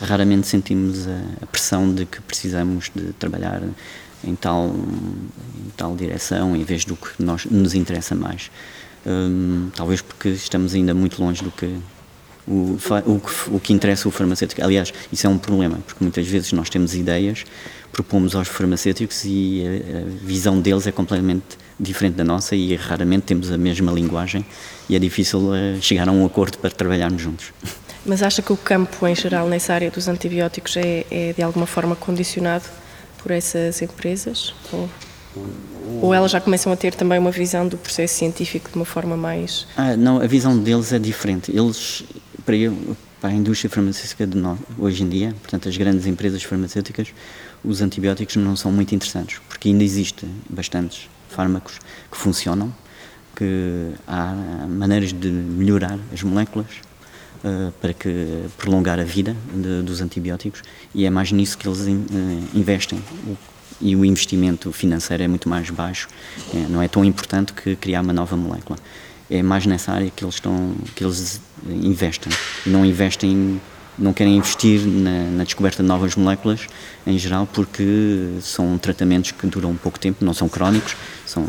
raramente 0.00 0.46
sentimos 0.46 1.08
a, 1.08 1.20
a 1.42 1.46
pressão 1.46 1.92
de 1.92 2.04
que 2.04 2.20
precisamos 2.20 2.90
de 2.94 3.12
trabalhar 3.14 3.62
em 4.26 4.34
tal, 4.34 4.66
em 4.66 5.70
tal 5.76 5.94
direção 5.96 6.56
em 6.56 6.64
vez 6.64 6.84
do 6.84 6.96
que 6.96 7.22
nós, 7.22 7.44
nos 7.46 7.74
interessa 7.74 8.14
mais. 8.14 8.50
Um, 9.06 9.68
talvez 9.76 10.00
porque 10.00 10.30
estamos 10.30 10.74
ainda 10.74 10.94
muito 10.94 11.22
longe 11.22 11.42
do 11.42 11.50
que 11.50 11.78
o, 12.46 12.78
o, 13.06 13.56
o, 13.56 13.60
que 13.60 13.72
interessa 13.72 14.08
o 14.08 14.10
farmacêutico. 14.10 14.62
Aliás, 14.62 14.92
isso 15.12 15.26
é 15.26 15.30
um 15.30 15.38
problema, 15.38 15.78
porque 15.86 16.02
muitas 16.02 16.26
vezes 16.26 16.52
nós 16.52 16.68
temos 16.68 16.94
ideias, 16.94 17.44
propomos 17.92 18.34
aos 18.34 18.48
farmacêuticos 18.48 19.24
e 19.24 19.62
a, 19.64 20.26
visão 20.26 20.60
deles 20.60 20.86
é 20.86 20.92
completamente 20.92 21.58
diferente 21.78 22.14
da 22.14 22.24
nossa 22.24 22.54
e 22.54 22.74
raramente 22.76 23.24
temos 23.24 23.50
a 23.50 23.58
mesma 23.58 23.90
linguagem 23.92 24.44
e 24.88 24.94
é 24.94 24.98
difícil 24.98 25.40
uh, 25.40 25.80
chegar 25.80 26.08
a 26.08 26.12
um 26.12 26.24
acordo 26.24 26.58
para 26.58 26.70
trabalharmos 26.70 27.20
juntos. 27.20 27.52
Mas 28.06 28.22
acha 28.22 28.42
que 28.42 28.52
o 28.52 28.56
campo 28.56 29.06
em 29.06 29.14
geral 29.14 29.48
nessa 29.48 29.72
área 29.72 29.90
dos 29.90 30.08
antibióticos 30.08 30.76
é, 30.76 31.06
é 31.10 31.32
de 31.32 31.42
alguma 31.42 31.66
forma 31.66 31.96
condicionado 31.96 32.64
por 33.24 33.32
essas 33.32 33.80
empresas? 33.80 34.54
Ou, 34.70 34.88
ou 36.02 36.14
elas 36.14 36.30
já 36.30 36.40
começam 36.40 36.70
a 36.70 36.76
ter 36.76 36.94
também 36.94 37.18
uma 37.18 37.30
visão 37.30 37.66
do 37.66 37.78
processo 37.78 38.14
científico 38.14 38.70
de 38.70 38.76
uma 38.76 38.84
forma 38.84 39.16
mais. 39.16 39.66
Ah, 39.78 39.96
não, 39.96 40.20
a 40.20 40.26
visão 40.26 40.56
deles 40.56 40.92
é 40.92 40.98
diferente. 40.98 41.50
Eles, 41.50 42.04
para, 42.44 42.54
eu, 42.54 42.76
para 43.20 43.30
a 43.30 43.32
indústria 43.32 43.70
farmacêutica 43.70 44.26
de 44.26 44.36
nós, 44.36 44.58
hoje 44.78 45.02
em 45.02 45.08
dia, 45.08 45.34
portanto, 45.40 45.70
as 45.70 45.76
grandes 45.76 46.06
empresas 46.06 46.42
farmacêuticas, 46.42 47.08
os 47.64 47.80
antibióticos 47.80 48.36
não 48.36 48.54
são 48.54 48.70
muito 48.70 48.94
interessantes, 48.94 49.40
porque 49.48 49.68
ainda 49.68 49.82
existem 49.82 50.28
bastantes 50.50 51.08
fármacos 51.30 51.78
que 52.12 52.18
funcionam, 52.18 52.72
que 53.34 53.90
há 54.06 54.66
maneiras 54.68 55.12
de 55.12 55.28
melhorar 55.28 55.98
as 56.12 56.22
moléculas 56.22 56.66
uh, 57.44 57.72
para 57.80 57.92
que 57.92 58.46
prolongar 58.56 58.98
a 58.98 59.04
vida 59.04 59.36
de, 59.52 59.82
dos 59.82 60.00
antibióticos 60.00 60.62
e 60.94 61.04
é 61.04 61.10
mais 61.10 61.30
nisso 61.30 61.58
que 61.58 61.68
eles 61.68 61.86
in, 61.86 62.06
uh, 62.10 62.58
investem. 62.58 62.98
E 63.80 63.94
o 63.94 64.04
investimento 64.04 64.72
financeiro 64.72 65.22
é 65.22 65.28
muito 65.28 65.48
mais 65.48 65.68
baixo, 65.68 66.08
é, 66.54 66.58
não 66.70 66.80
é 66.80 66.88
tão 66.88 67.04
importante 67.04 67.52
que 67.52 67.76
criar 67.76 68.00
uma 68.00 68.12
nova 68.12 68.36
molécula. 68.36 68.78
É 69.28 69.42
mais 69.42 69.66
nessa 69.66 69.92
área 69.92 70.10
que 70.10 70.24
eles 70.24 70.36
estão, 70.36 70.74
que 70.94 71.04
eles 71.04 71.40
investem. 71.68 72.32
Não 72.64 72.84
investem, 72.86 73.60
não 73.98 74.12
querem 74.12 74.36
investir 74.36 74.80
na, 74.86 75.24
na 75.24 75.44
descoberta 75.44 75.82
de 75.82 75.88
novas 75.88 76.14
moléculas 76.14 76.68
em 77.06 77.18
geral 77.18 77.48
porque 77.52 78.38
são 78.40 78.78
tratamentos 78.78 79.32
que 79.32 79.46
duram 79.46 79.70
um 79.70 79.76
pouco 79.76 79.98
tempo, 79.98 80.24
não 80.24 80.34
são 80.34 80.48
crónicos, 80.48 80.94
são 81.26 81.46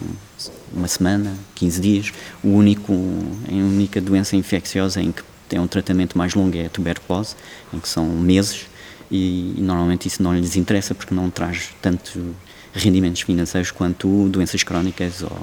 uma 0.73 0.87
semana, 0.87 1.33
15 1.53 1.81
dias. 1.81 2.13
O 2.43 2.49
único, 2.49 2.91
a 2.91 3.53
única 3.53 4.01
doença 4.01 4.35
infecciosa 4.35 5.01
em 5.01 5.11
que 5.11 5.21
tem 5.47 5.59
um 5.59 5.67
tratamento 5.67 6.17
mais 6.17 6.33
longo 6.33 6.57
é 6.57 6.65
a 6.65 6.69
tuberculose, 6.69 7.35
em 7.73 7.79
que 7.79 7.87
são 7.87 8.05
meses 8.05 8.65
e, 9.09 9.55
e, 9.57 9.61
normalmente 9.61 10.07
isso 10.07 10.21
não 10.23 10.35
lhes 10.35 10.55
interessa 10.55 10.95
porque 10.95 11.13
não 11.13 11.29
traz 11.29 11.69
tanto 11.81 12.35
rendimentos 12.73 13.21
financeiros 13.21 13.71
quanto 13.71 14.27
doenças 14.29 14.63
crónicas 14.63 15.21
ou 15.21 15.39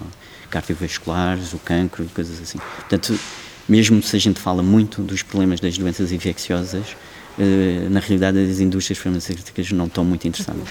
cardiovasculares, 0.50 1.52
o 1.54 1.58
cancro 1.58 2.04
e 2.04 2.08
coisas 2.08 2.40
assim. 2.40 2.58
Portanto, 2.76 3.18
mesmo 3.68 4.02
se 4.02 4.14
a 4.16 4.18
gente 4.18 4.38
fala 4.38 4.62
muito 4.62 5.02
dos 5.02 5.22
problemas 5.22 5.60
das 5.60 5.78
doenças 5.78 6.12
infecciosas, 6.12 6.96
na 7.90 8.00
realidade 8.00 8.38
as 8.38 8.60
indústrias 8.60 8.98
farmacêuticas 8.98 9.72
não 9.72 9.86
estão 9.86 10.04
muito 10.04 10.26
interessadas. 10.28 10.62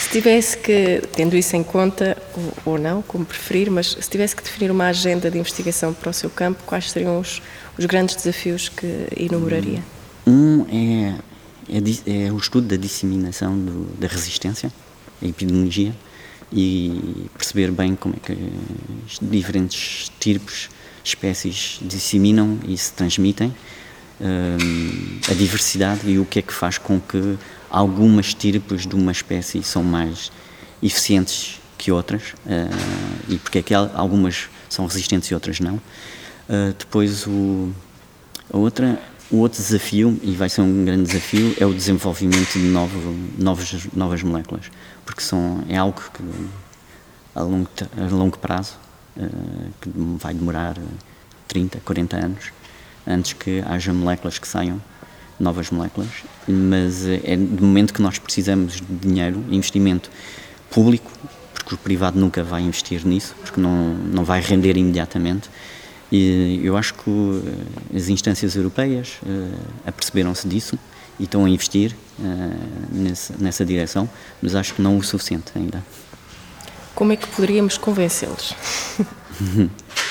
Se 0.00 0.10
tivesse 0.10 0.56
que, 0.58 1.02
tendo 1.14 1.36
isso 1.36 1.54
em 1.56 1.62
conta, 1.62 2.16
ou, 2.36 2.72
ou 2.72 2.78
não, 2.78 3.02
como 3.02 3.24
preferir, 3.24 3.70
mas 3.70 3.96
se 4.00 4.10
tivesse 4.10 4.34
que 4.34 4.42
definir 4.42 4.70
uma 4.70 4.86
agenda 4.86 5.30
de 5.30 5.38
investigação 5.38 5.94
para 5.94 6.10
o 6.10 6.12
seu 6.12 6.28
campo, 6.28 6.62
quais 6.64 6.90
seriam 6.90 7.20
os, 7.20 7.40
os 7.78 7.84
grandes 7.86 8.16
desafios 8.16 8.68
que 8.68 9.06
enumeraria? 9.16 9.82
Um 10.26 10.66
é 10.68 11.14
é, 11.70 12.26
é 12.26 12.32
o 12.32 12.36
estudo 12.36 12.66
da 12.66 12.76
disseminação 12.76 13.56
do, 13.56 13.84
da 13.96 14.08
resistência, 14.08 14.72
a 15.22 15.26
epidemiologia, 15.26 15.94
e 16.52 17.28
perceber 17.38 17.70
bem 17.70 17.94
como 17.94 18.16
é 18.16 18.18
que 18.18 18.36
diferentes 19.22 20.10
tipos, 20.18 20.68
espécies 21.04 21.78
disseminam 21.80 22.58
e 22.66 22.76
se 22.76 22.92
transmitem, 22.92 23.54
a 25.30 25.34
diversidade 25.34 26.10
e 26.10 26.18
o 26.18 26.24
que 26.24 26.40
é 26.40 26.42
que 26.42 26.52
faz 26.52 26.76
com 26.76 27.00
que 27.00 27.38
algumas 27.70 28.34
tipos 28.34 28.86
de 28.86 28.94
uma 28.94 29.12
espécie 29.12 29.62
são 29.62 29.82
mais 29.82 30.30
eficientes 30.82 31.60
que 31.78 31.90
outras 31.90 32.34
uh, 32.44 33.26
e 33.28 33.38
porque 33.38 33.58
é 33.58 33.62
que 33.62 33.74
algumas 33.74 34.48
são 34.68 34.86
resistentes 34.86 35.30
e 35.30 35.34
outras 35.34 35.60
não. 35.60 35.76
Uh, 35.76 36.74
depois 36.78 37.26
o, 37.26 37.72
a 38.52 38.58
outra 38.58 39.00
o 39.30 39.36
outro 39.36 39.62
desafio, 39.62 40.18
e 40.24 40.32
vai 40.34 40.48
ser 40.48 40.60
um 40.60 40.84
grande 40.84 41.04
desafio, 41.04 41.54
é 41.60 41.64
o 41.64 41.72
desenvolvimento 41.72 42.54
de 42.54 42.64
novo, 42.64 43.14
novos, 43.38 43.86
novas 43.94 44.24
moléculas, 44.24 44.64
porque 45.06 45.20
são, 45.20 45.64
é 45.68 45.76
algo 45.76 46.02
que 46.12 46.20
a 47.32 47.40
longo, 47.40 47.68
a 47.96 48.12
longo 48.12 48.36
prazo, 48.38 48.76
uh, 49.16 49.70
que 49.80 49.88
vai 50.18 50.34
demorar 50.34 50.76
30, 51.46 51.80
40 51.84 52.16
anos, 52.16 52.52
antes 53.10 53.32
que 53.32 53.62
haja 53.66 53.92
moléculas 53.92 54.38
que 54.38 54.46
saiam, 54.46 54.80
novas 55.38 55.70
moléculas, 55.70 56.08
mas 56.46 57.06
é 57.06 57.36
do 57.36 57.64
momento 57.64 57.94
que 57.94 58.02
nós 58.02 58.18
precisamos 58.18 58.74
de 58.74 59.08
dinheiro, 59.08 59.42
investimento 59.50 60.10
público, 60.70 61.10
porque 61.54 61.74
o 61.74 61.78
privado 61.78 62.18
nunca 62.20 62.44
vai 62.44 62.62
investir 62.62 63.06
nisso, 63.06 63.34
porque 63.42 63.60
não, 63.60 63.94
não 63.94 64.24
vai 64.24 64.40
render 64.40 64.76
imediatamente, 64.76 65.48
e 66.12 66.60
eu 66.62 66.76
acho 66.76 66.94
que 66.94 67.10
eh, 67.92 67.96
as 67.96 68.08
instâncias 68.08 68.56
europeias 68.56 69.20
uh, 69.22 69.60
aperceberam-se 69.86 70.48
disso 70.48 70.76
e 71.20 71.22
estão 71.22 71.44
a 71.44 71.48
investir 71.48 71.94
uh, 72.18 72.24
nessa, 72.90 73.34
nessa 73.38 73.64
direção, 73.64 74.10
mas 74.42 74.56
acho 74.56 74.74
que 74.74 74.82
não 74.82 74.98
o 74.98 75.04
suficiente 75.04 75.52
ainda. 75.54 75.84
Como 76.96 77.12
é 77.12 77.16
que 77.16 77.28
poderíamos 77.28 77.78
convencê-los? 77.78 78.54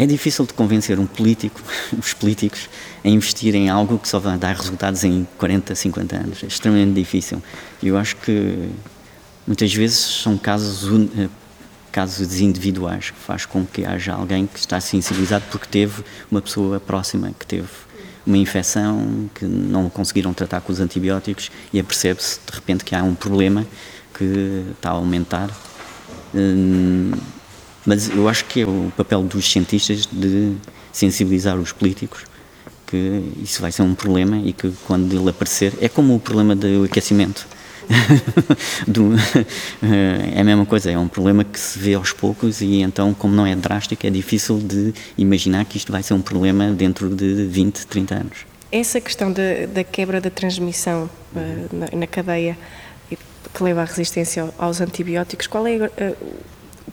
é 0.00 0.06
difícil 0.06 0.46
de 0.46 0.54
convencer 0.54 0.98
um 0.98 1.06
político, 1.06 1.60
os 1.98 2.14
políticos, 2.14 2.70
a 3.04 3.08
investir 3.08 3.54
em 3.54 3.68
algo 3.68 3.98
que 3.98 4.08
só 4.08 4.18
vai 4.18 4.38
dar 4.38 4.56
resultados 4.56 5.04
em 5.04 5.28
40, 5.36 5.74
50 5.74 6.16
anos. 6.16 6.42
É 6.42 6.46
extremamente 6.46 6.94
difícil. 6.94 7.42
Eu 7.82 7.98
acho 7.98 8.16
que 8.16 8.70
muitas 9.46 9.72
vezes 9.74 9.98
são 9.98 10.38
casos 10.38 10.88
casos 11.92 12.40
individuais, 12.40 13.10
que 13.10 13.18
faz 13.18 13.44
com 13.44 13.66
que 13.66 13.84
haja 13.84 14.14
alguém 14.14 14.46
que 14.46 14.60
está 14.60 14.80
sensibilizado 14.80 15.44
porque 15.50 15.66
teve 15.66 16.04
uma 16.30 16.40
pessoa 16.40 16.78
próxima 16.78 17.32
que 17.36 17.44
teve 17.44 17.68
uma 18.24 18.38
infecção 18.38 19.28
que 19.34 19.44
não 19.44 19.90
conseguiram 19.90 20.32
tratar 20.32 20.60
com 20.60 20.72
os 20.72 20.78
antibióticos 20.78 21.50
e 21.72 21.80
apercebe-se 21.80 22.38
de 22.46 22.54
repente 22.54 22.84
que 22.84 22.94
há 22.94 23.02
um 23.02 23.14
problema 23.14 23.66
que 24.14 24.64
está 24.72 24.90
a 24.90 24.92
aumentar. 24.92 25.50
Hum, 26.32 27.10
mas 27.84 28.08
eu 28.10 28.28
acho 28.28 28.44
que 28.44 28.62
é 28.62 28.66
o 28.66 28.92
papel 28.96 29.22
dos 29.22 29.50
cientistas 29.50 30.06
de 30.06 30.54
sensibilizar 30.92 31.56
os 31.58 31.72
políticos 31.72 32.24
que 32.86 33.22
isso 33.40 33.62
vai 33.62 33.70
ser 33.70 33.82
um 33.82 33.94
problema 33.94 34.38
e 34.38 34.52
que 34.52 34.72
quando 34.86 35.14
ele 35.14 35.30
aparecer 35.30 35.72
é 35.80 35.88
como 35.88 36.14
o 36.14 36.18
problema 36.18 36.56
do 36.56 36.84
aquecimento 36.84 37.46
do, 38.86 39.14
eh, 39.82 40.32
é 40.36 40.40
a 40.40 40.44
mesma 40.44 40.66
coisa, 40.66 40.90
é 40.90 40.98
um 40.98 41.08
problema 41.08 41.44
que 41.44 41.58
se 41.58 41.78
vê 41.78 41.94
aos 41.94 42.12
poucos 42.12 42.60
e 42.60 42.80
então, 42.80 43.12
como 43.14 43.34
não 43.34 43.46
é 43.46 43.54
drástico, 43.54 44.06
é 44.06 44.10
difícil 44.10 44.58
de 44.58 44.94
imaginar 45.18 45.64
que 45.64 45.76
isto 45.76 45.90
vai 45.90 46.02
ser 46.02 46.14
um 46.14 46.22
problema 46.22 46.70
dentro 46.72 47.08
de 47.08 47.46
20, 47.46 47.86
30 47.86 48.14
anos. 48.14 48.38
Essa 48.70 49.00
questão 49.00 49.32
da, 49.32 49.66
da 49.72 49.82
quebra 49.82 50.20
da 50.20 50.30
transmissão 50.30 51.10
uh, 51.34 51.76
na, 51.76 51.98
na, 51.98 52.06
cadeia 52.06 52.56
que 53.08 53.62
leva 53.62 53.82
à 53.82 53.84
resistência 53.84 54.48
aos 54.56 54.80
antibióticos, 54.80 55.48
qual 55.48 55.66
é 55.66 55.76
uh, 55.76 56.16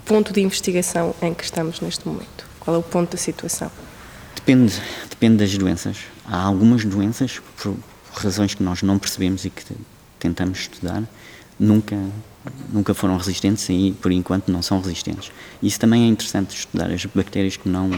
ponto 0.07 0.31
de 0.31 0.39
investigação 0.41 1.13
em 1.21 1.33
que 1.33 1.43
estamos 1.43 1.81
neste 1.81 2.07
momento? 2.07 2.47
Qual 2.59 2.75
é 2.75 2.79
o 2.79 2.83
ponto 2.83 3.11
da 3.11 3.17
situação? 3.17 3.69
Depende, 4.35 4.81
depende 5.09 5.37
das 5.37 5.55
doenças. 5.57 5.97
Há 6.25 6.43
algumas 6.43 6.85
doenças, 6.85 7.41
por 7.57 7.75
razões 8.13 8.53
que 8.53 8.63
nós 8.63 8.81
não 8.81 8.97
percebemos 8.97 9.43
e 9.43 9.49
que 9.49 9.63
tentamos 10.17 10.59
estudar, 10.59 11.03
nunca, 11.59 11.97
nunca 12.71 12.93
foram 12.93 13.17
resistentes 13.17 13.67
e, 13.69 13.93
por 14.01 14.11
enquanto, 14.11 14.49
não 14.49 14.61
são 14.61 14.79
resistentes. 14.79 15.29
Isso 15.61 15.79
também 15.79 16.05
é 16.05 16.07
interessante 16.07 16.55
estudar 16.55 16.89
as 16.89 17.05
bactérias 17.05 17.57
que 17.57 17.67
não, 17.67 17.89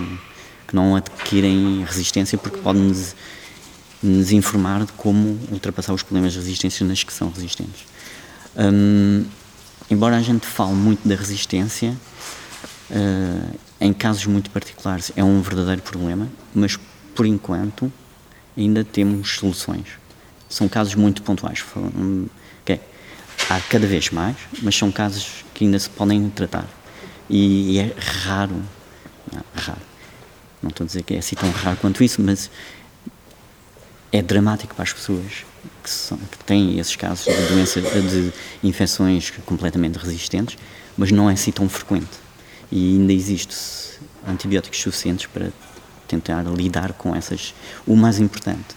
que 0.68 0.76
não 0.76 0.96
adquirem 0.96 1.86
resistência, 1.86 2.40
porque 2.40 2.58
podem 2.58 2.82
nos, 2.82 3.16
nos 4.02 4.32
informar 4.32 4.84
de 4.84 4.94
como 4.94 5.40
ultrapassar 5.52 5.94
os 5.94 6.02
problemas 6.02 6.34
de 6.34 6.40
resistência 6.40 6.84
nas 6.86 7.04
que 7.04 7.14
são 7.14 7.30
resistentes. 7.30 7.86
Hum, 8.58 9.26
embora 9.90 10.18
a 10.18 10.22
gente 10.22 10.46
fale 10.46 10.74
muito 10.74 11.08
da 11.08 11.16
resistência, 11.16 11.96
uh, 12.92 13.60
em 13.82 13.94
casos 13.94 14.26
muito 14.26 14.50
particulares 14.50 15.12
é 15.16 15.24
um 15.24 15.42
verdadeiro 15.42 15.82
problema, 15.82 16.28
mas 16.54 16.78
por 17.16 17.26
enquanto 17.26 17.92
ainda 18.58 18.84
temos 18.84 19.36
soluções 19.36 20.00
são 20.50 20.68
casos 20.68 20.96
muito 20.96 21.22
pontuais. 21.22 21.64
Okay. 22.64 22.82
Há 23.50 23.62
cada 23.62 23.86
vez 23.86 24.10
mais, 24.10 24.36
mas 24.62 24.76
são 24.76 24.92
casos 24.92 25.46
que 25.54 25.64
ainda 25.64 25.78
se 25.78 25.90
podem 25.90 26.30
tratar. 26.30 26.68
E, 27.30 27.74
e 27.74 27.80
é 27.80 27.94
raro, 28.26 28.56
não, 29.32 29.44
raro, 29.54 29.82
não 30.62 30.70
estou 30.72 30.84
a 30.84 30.88
dizer 30.88 31.04
que 31.04 31.14
é 31.14 31.20
assim 31.20 31.36
tão 31.36 31.50
raro 31.52 31.78
quanto 31.78 32.04
isso, 32.04 32.22
mas 32.22 32.50
é 34.12 34.22
dramático 34.22 34.74
para 34.74 34.84
as 34.84 34.92
pessoas 34.92 35.46
que, 35.84 35.90
são, 35.90 36.18
que 36.18 36.44
têm 36.46 36.80
esses 36.80 36.96
casos 36.96 37.26
de 37.26 37.48
doenças, 37.48 37.84
de 37.84 38.32
infecções 38.64 39.32
completamente 39.46 39.98
resistentes, 39.98 40.58
mas 40.98 41.12
não 41.12 41.30
é 41.30 41.34
assim 41.34 41.52
tão 41.52 41.68
frequente. 41.70 42.08
E 42.72 42.98
ainda 42.98 43.14
existe 43.14 43.56
antibióticos 44.28 44.80
suficientes 44.82 45.26
para 45.28 45.50
tentar 46.08 46.44
lidar 46.44 46.94
com 46.94 47.16
essas. 47.16 47.54
O 47.86 47.96
mais 47.96 48.20
importante 48.20 48.76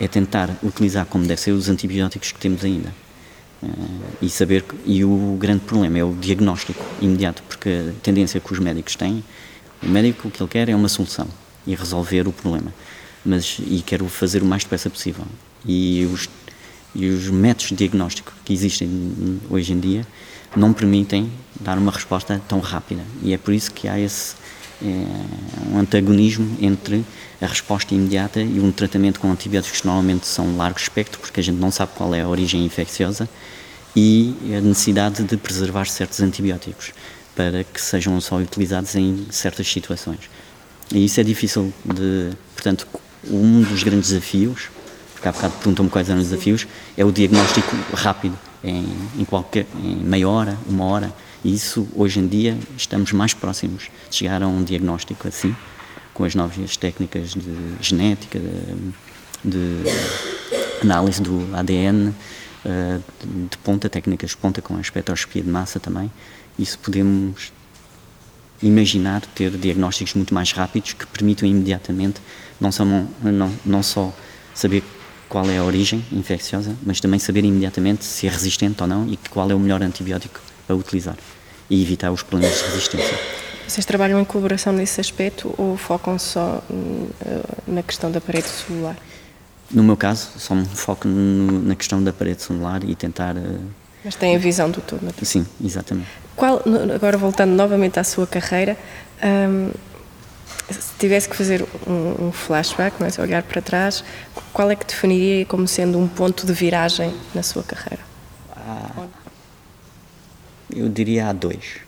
é 0.00 0.08
tentar 0.08 0.50
utilizar 0.62 1.06
como 1.06 1.26
deve 1.26 1.40
ser 1.40 1.52
os 1.52 1.68
antibióticos 1.68 2.32
que 2.32 2.38
temos 2.38 2.64
ainda. 2.64 2.92
Uh, 3.62 4.00
e 4.22 4.30
saber 4.30 4.64
e 4.86 5.04
o 5.04 5.36
grande 5.38 5.60
problema 5.60 5.98
é 5.98 6.02
o 6.02 6.14
diagnóstico 6.14 6.82
imediato 6.98 7.42
porque 7.42 7.68
a 7.68 7.92
tendência 8.02 8.40
que 8.40 8.50
os 8.50 8.58
médicos 8.58 8.96
têm 8.96 9.22
o 9.82 9.86
médico 9.86 10.28
o 10.28 10.30
que 10.30 10.42
ele 10.42 10.48
quer 10.48 10.70
é 10.70 10.74
uma 10.74 10.88
solução 10.88 11.28
e 11.66 11.74
resolver 11.74 12.26
o 12.26 12.32
problema 12.32 12.72
mas 13.22 13.58
e 13.58 13.82
quero 13.84 14.08
fazer 14.08 14.42
o 14.42 14.46
mais 14.46 14.62
depressa 14.62 14.88
possível 14.88 15.26
e 15.64 16.08
os 16.12 16.28
e 16.92 17.08
os 17.08 17.28
métodos 17.28 17.68
de 17.68 17.76
diagnóstico 17.76 18.32
que 18.44 18.52
existem 18.52 19.40
hoje 19.48 19.72
em 19.72 19.78
dia 19.78 20.04
não 20.56 20.72
permitem 20.72 21.30
dar 21.60 21.78
uma 21.78 21.92
resposta 21.92 22.42
tão 22.48 22.58
rápida 22.58 23.02
e 23.22 23.32
é 23.32 23.38
por 23.38 23.54
isso 23.54 23.70
que 23.70 23.86
há 23.86 23.96
esse 23.96 24.34
é, 24.82 25.06
um 25.70 25.78
antagonismo 25.78 26.56
entre 26.60 27.04
a 27.40 27.46
resposta 27.46 27.94
imediata 27.94 28.40
e 28.40 28.58
um 28.58 28.72
tratamento 28.72 29.20
com 29.20 29.30
antibióticos 29.30 29.82
que 29.82 29.86
normalmente 29.86 30.26
são 30.26 30.56
largo 30.56 30.78
espectro, 30.78 31.20
porque 31.20 31.38
a 31.38 31.42
gente 31.42 31.58
não 31.58 31.70
sabe 31.70 31.92
qual 31.94 32.14
é 32.14 32.22
a 32.22 32.28
origem 32.28 32.64
infecciosa, 32.64 33.28
e 33.94 34.34
a 34.56 34.60
necessidade 34.60 35.22
de 35.24 35.36
preservar 35.36 35.86
certos 35.86 36.20
antibióticos 36.20 36.92
para 37.34 37.64
que 37.64 37.80
sejam 37.80 38.20
só 38.20 38.36
utilizados 38.36 38.94
em 38.94 39.26
certas 39.30 39.70
situações. 39.70 40.20
E 40.92 41.04
isso 41.04 41.20
é 41.20 41.24
difícil 41.24 41.72
de. 41.84 42.30
Portanto, 42.54 42.86
um 43.28 43.62
dos 43.62 43.82
grandes 43.82 44.10
desafios, 44.10 44.70
porque 45.20 45.28
há 45.28 45.32
bocado 45.32 45.54
perguntam-me 45.56 45.90
quais 45.90 46.08
eram 46.08 46.18
os 46.18 46.30
desafios, 46.30 46.66
é 46.96 47.04
o 47.04 47.12
diagnóstico 47.12 47.76
rápido 47.92 48.38
em, 48.64 48.86
em, 49.18 49.24
qualquer, 49.26 49.66
em 49.76 49.96
meia 49.96 50.26
hora, 50.26 50.56
uma 50.66 50.86
hora. 50.86 51.12
E 51.44 51.54
isso, 51.54 51.86
hoje 51.94 52.20
em 52.20 52.26
dia, 52.26 52.56
estamos 52.74 53.12
mais 53.12 53.34
próximos 53.34 53.90
de 54.08 54.16
chegar 54.16 54.42
a 54.42 54.48
um 54.48 54.64
diagnóstico 54.64 55.28
assim, 55.28 55.54
com 56.14 56.24
as 56.24 56.34
novas 56.34 56.74
técnicas 56.78 57.34
de 57.34 57.54
genética, 57.82 58.38
de, 58.38 59.50
de 59.50 59.90
análise 60.82 61.20
do 61.20 61.54
ADN, 61.54 62.14
eh, 62.64 62.98
de 63.50 63.58
ponta, 63.58 63.90
técnicas 63.90 64.30
de 64.30 64.36
ponta 64.38 64.62
com 64.62 64.74
a 64.76 64.80
espectroscopia 64.80 65.42
de 65.42 65.50
massa 65.50 65.78
também. 65.78 66.10
Isso 66.58 66.78
podemos 66.78 67.52
imaginar 68.62 69.20
ter 69.34 69.50
diagnósticos 69.50 70.14
muito 70.14 70.32
mais 70.32 70.52
rápidos 70.52 70.94
que 70.94 71.06
permitam 71.06 71.46
imediatamente 71.46 72.22
não 72.58 72.72
só, 72.72 72.84
não, 72.84 73.52
não 73.66 73.82
só 73.82 74.14
saber 74.54 74.82
qual 75.30 75.48
é 75.48 75.58
a 75.58 75.64
origem 75.64 76.04
infecciosa, 76.12 76.76
mas 76.84 77.00
também 77.00 77.20
saber 77.20 77.44
imediatamente 77.44 78.04
se 78.04 78.26
é 78.26 78.30
resistente 78.30 78.82
ou 78.82 78.88
não 78.88 79.08
e 79.08 79.16
qual 79.16 79.48
é 79.48 79.54
o 79.54 79.60
melhor 79.60 79.80
antibiótico 79.80 80.40
a 80.68 80.74
utilizar 80.74 81.16
e 81.70 81.80
evitar 81.80 82.10
os 82.10 82.22
problemas 82.22 82.58
de 82.58 82.64
resistência. 82.64 83.16
Vocês 83.66 83.86
trabalham 83.86 84.20
em 84.20 84.24
colaboração 84.24 84.72
nesse 84.72 85.00
aspecto 85.00 85.54
ou 85.56 85.76
focam 85.76 86.18
só 86.18 86.60
eh, 86.68 87.40
na 87.68 87.84
questão 87.84 88.10
da 88.10 88.20
parede 88.20 88.48
celular? 88.48 88.96
No 89.70 89.84
meu 89.84 89.96
caso, 89.96 90.30
só 90.36 90.52
me 90.52 90.66
foco 90.66 91.06
no, 91.06 91.62
na 91.62 91.76
questão 91.76 92.02
da 92.02 92.12
parede 92.12 92.42
celular 92.42 92.82
e 92.82 92.96
tentar. 92.96 93.36
Uh... 93.36 93.60
Mas 94.04 94.16
tem 94.16 94.34
a 94.34 94.38
visão 94.40 94.68
do 94.68 94.80
todo, 94.80 95.02
não 95.02 95.10
é? 95.10 95.24
Sim, 95.24 95.46
exatamente. 95.64 96.08
Qual, 96.34 96.60
agora 96.92 97.16
voltando 97.16 97.52
novamente 97.52 98.00
à 98.00 98.02
sua 98.02 98.26
carreira, 98.26 98.76
um, 99.22 99.70
se 100.72 100.94
tivesse 100.98 101.28
que 101.28 101.36
fazer 101.36 101.64
um, 101.86 102.26
um 102.26 102.32
flashback, 102.32 102.96
mas 103.00 103.18
é? 103.18 103.22
olhar 103.22 103.42
para 103.42 103.60
trás, 103.60 104.04
qual 104.52 104.70
é 104.70 104.76
que 104.76 104.86
definiria 104.86 105.44
como 105.46 105.66
sendo 105.66 105.98
um 105.98 106.08
ponto 106.08 106.46
de 106.46 106.52
viragem 106.52 107.14
na 107.34 107.42
sua 107.42 107.62
carreira? 107.62 108.02
Ah, 108.56 109.06
eu 110.74 110.88
diria 110.88 111.28
há 111.28 111.32
dois. 111.32 111.78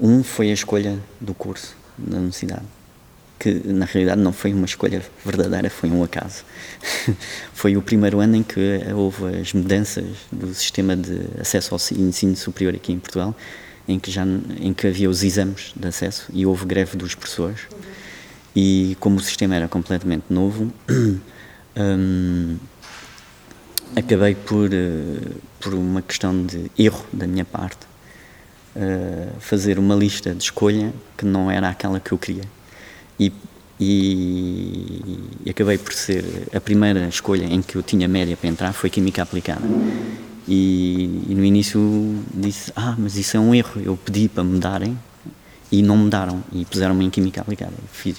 Um 0.00 0.24
foi 0.24 0.50
a 0.50 0.54
escolha 0.54 0.98
do 1.20 1.32
curso 1.34 1.76
da 1.96 2.16
universidade 2.16 2.66
que 3.42 3.60
na 3.66 3.86
realidade 3.86 4.20
não 4.20 4.32
foi 4.32 4.52
uma 4.52 4.66
escolha 4.66 5.02
verdadeira, 5.24 5.68
foi 5.68 5.90
um 5.90 6.04
acaso. 6.04 6.44
foi 7.52 7.76
o 7.76 7.82
primeiro 7.82 8.20
ano 8.20 8.36
em 8.36 8.42
que 8.44 8.80
houve 8.94 9.40
as 9.40 9.52
mudanças 9.52 10.04
do 10.30 10.54
sistema 10.54 10.94
de 10.94 11.22
acesso 11.40 11.74
ao 11.74 11.80
ensino 11.98 12.36
superior 12.36 12.72
aqui 12.72 12.92
em 12.92 13.00
Portugal, 13.00 13.34
em 13.86 13.98
que 13.98 14.10
já 14.10 14.24
em 14.60 14.72
que 14.72 14.86
havia 14.86 15.08
os 15.10 15.22
exames 15.22 15.72
de 15.74 15.86
acesso 15.88 16.26
e 16.32 16.46
houve 16.46 16.64
greve 16.66 16.96
dos 16.96 17.14
professores. 17.14 17.60
Uhum. 17.72 17.78
E 18.54 18.96
como 19.00 19.16
o 19.16 19.20
sistema 19.20 19.54
era 19.54 19.66
completamente 19.66 20.24
novo, 20.28 20.72
hum, 21.76 22.56
acabei 23.96 24.34
por 24.34 24.68
uh, 24.68 25.34
por 25.60 25.74
uma 25.74 26.02
questão 26.02 26.44
de 26.44 26.70
erro 26.78 27.04
da 27.12 27.26
minha 27.26 27.44
parte 27.44 27.86
uh, 28.76 29.40
fazer 29.40 29.78
uma 29.78 29.94
lista 29.94 30.34
de 30.34 30.42
escolha 30.42 30.92
que 31.16 31.24
não 31.24 31.50
era 31.50 31.68
aquela 31.68 32.00
que 32.00 32.12
eu 32.12 32.18
queria 32.18 32.44
e, 33.18 33.32
e, 33.78 35.20
e, 35.44 35.50
acabei 35.50 35.78
por 35.78 35.92
ser 35.92 36.24
a 36.54 36.60
primeira 36.60 37.06
escolha 37.08 37.44
em 37.44 37.62
que 37.62 37.76
eu 37.76 37.82
tinha 37.82 38.08
média 38.08 38.36
para 38.36 38.48
entrar 38.48 38.72
foi 38.72 38.90
Química 38.90 39.22
Aplicada. 39.22 39.62
E, 40.46 41.24
e 41.28 41.34
no 41.34 41.44
início 41.44 41.80
disse: 42.34 42.72
Ah, 42.74 42.94
mas 42.98 43.16
isso 43.16 43.36
é 43.36 43.40
um 43.40 43.54
erro. 43.54 43.80
Eu 43.84 43.96
pedi 43.96 44.28
para 44.28 44.42
mudarem 44.42 44.98
e 45.70 45.82
não 45.82 45.96
mudaram 45.96 46.42
e 46.52 46.64
puseram-me 46.64 47.04
em 47.04 47.10
Química 47.10 47.40
Aplicada. 47.40 47.72
Fiz, 47.92 48.16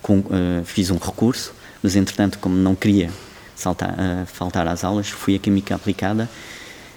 com, 0.00 0.18
uh, 0.18 0.64
fiz 0.64 0.90
um 0.90 0.98
recurso, 0.98 1.54
mas 1.82 1.96
entretanto, 1.96 2.38
como 2.38 2.54
não 2.54 2.74
queria 2.74 3.10
saltar, 3.56 3.90
uh, 3.90 4.26
faltar 4.26 4.66
às 4.68 4.84
aulas, 4.84 5.08
fui 5.08 5.34
a 5.34 5.38
Química 5.38 5.74
Aplicada. 5.74 6.28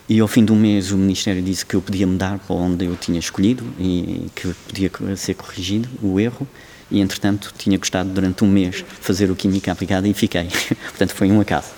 E 0.08 0.20
ao 0.20 0.28
fim 0.28 0.46
um 0.52 0.56
mês 0.56 0.92
o 0.92 0.98
Ministério 0.98 1.42
disse 1.42 1.66
que 1.66 1.76
eu 1.76 1.82
podia 1.82 2.06
mudar 2.06 2.38
para 2.38 2.56
onde 2.56 2.86
eu 2.86 2.96
tinha 2.96 3.18
escolhido 3.18 3.64
e 3.80 4.30
que 4.36 4.54
podia 4.68 4.92
ser 5.18 5.34
corrigido 5.34 5.90
o 6.00 6.20
erro 6.20 6.48
e 6.90 7.00
entretanto 7.00 7.54
tinha 7.58 7.78
gostado 7.78 8.10
durante 8.10 8.44
um 8.44 8.48
mês 8.48 8.86
fazer 9.02 9.32
o 9.32 9.36
Química 9.36 9.72
Aplicada 9.72 10.08
e 10.08 10.14
fiquei. 10.14 10.48
Portanto 10.90 11.14
foi 11.14 11.32
um 11.32 11.42
acaso. 11.42 11.70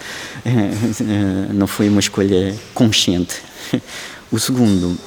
Não 1.54 1.68
foi 1.68 1.88
uma 1.90 2.00
escolha 2.00 2.56
consciente. 2.74 3.42
O 4.32 4.40
segundo 4.40 4.98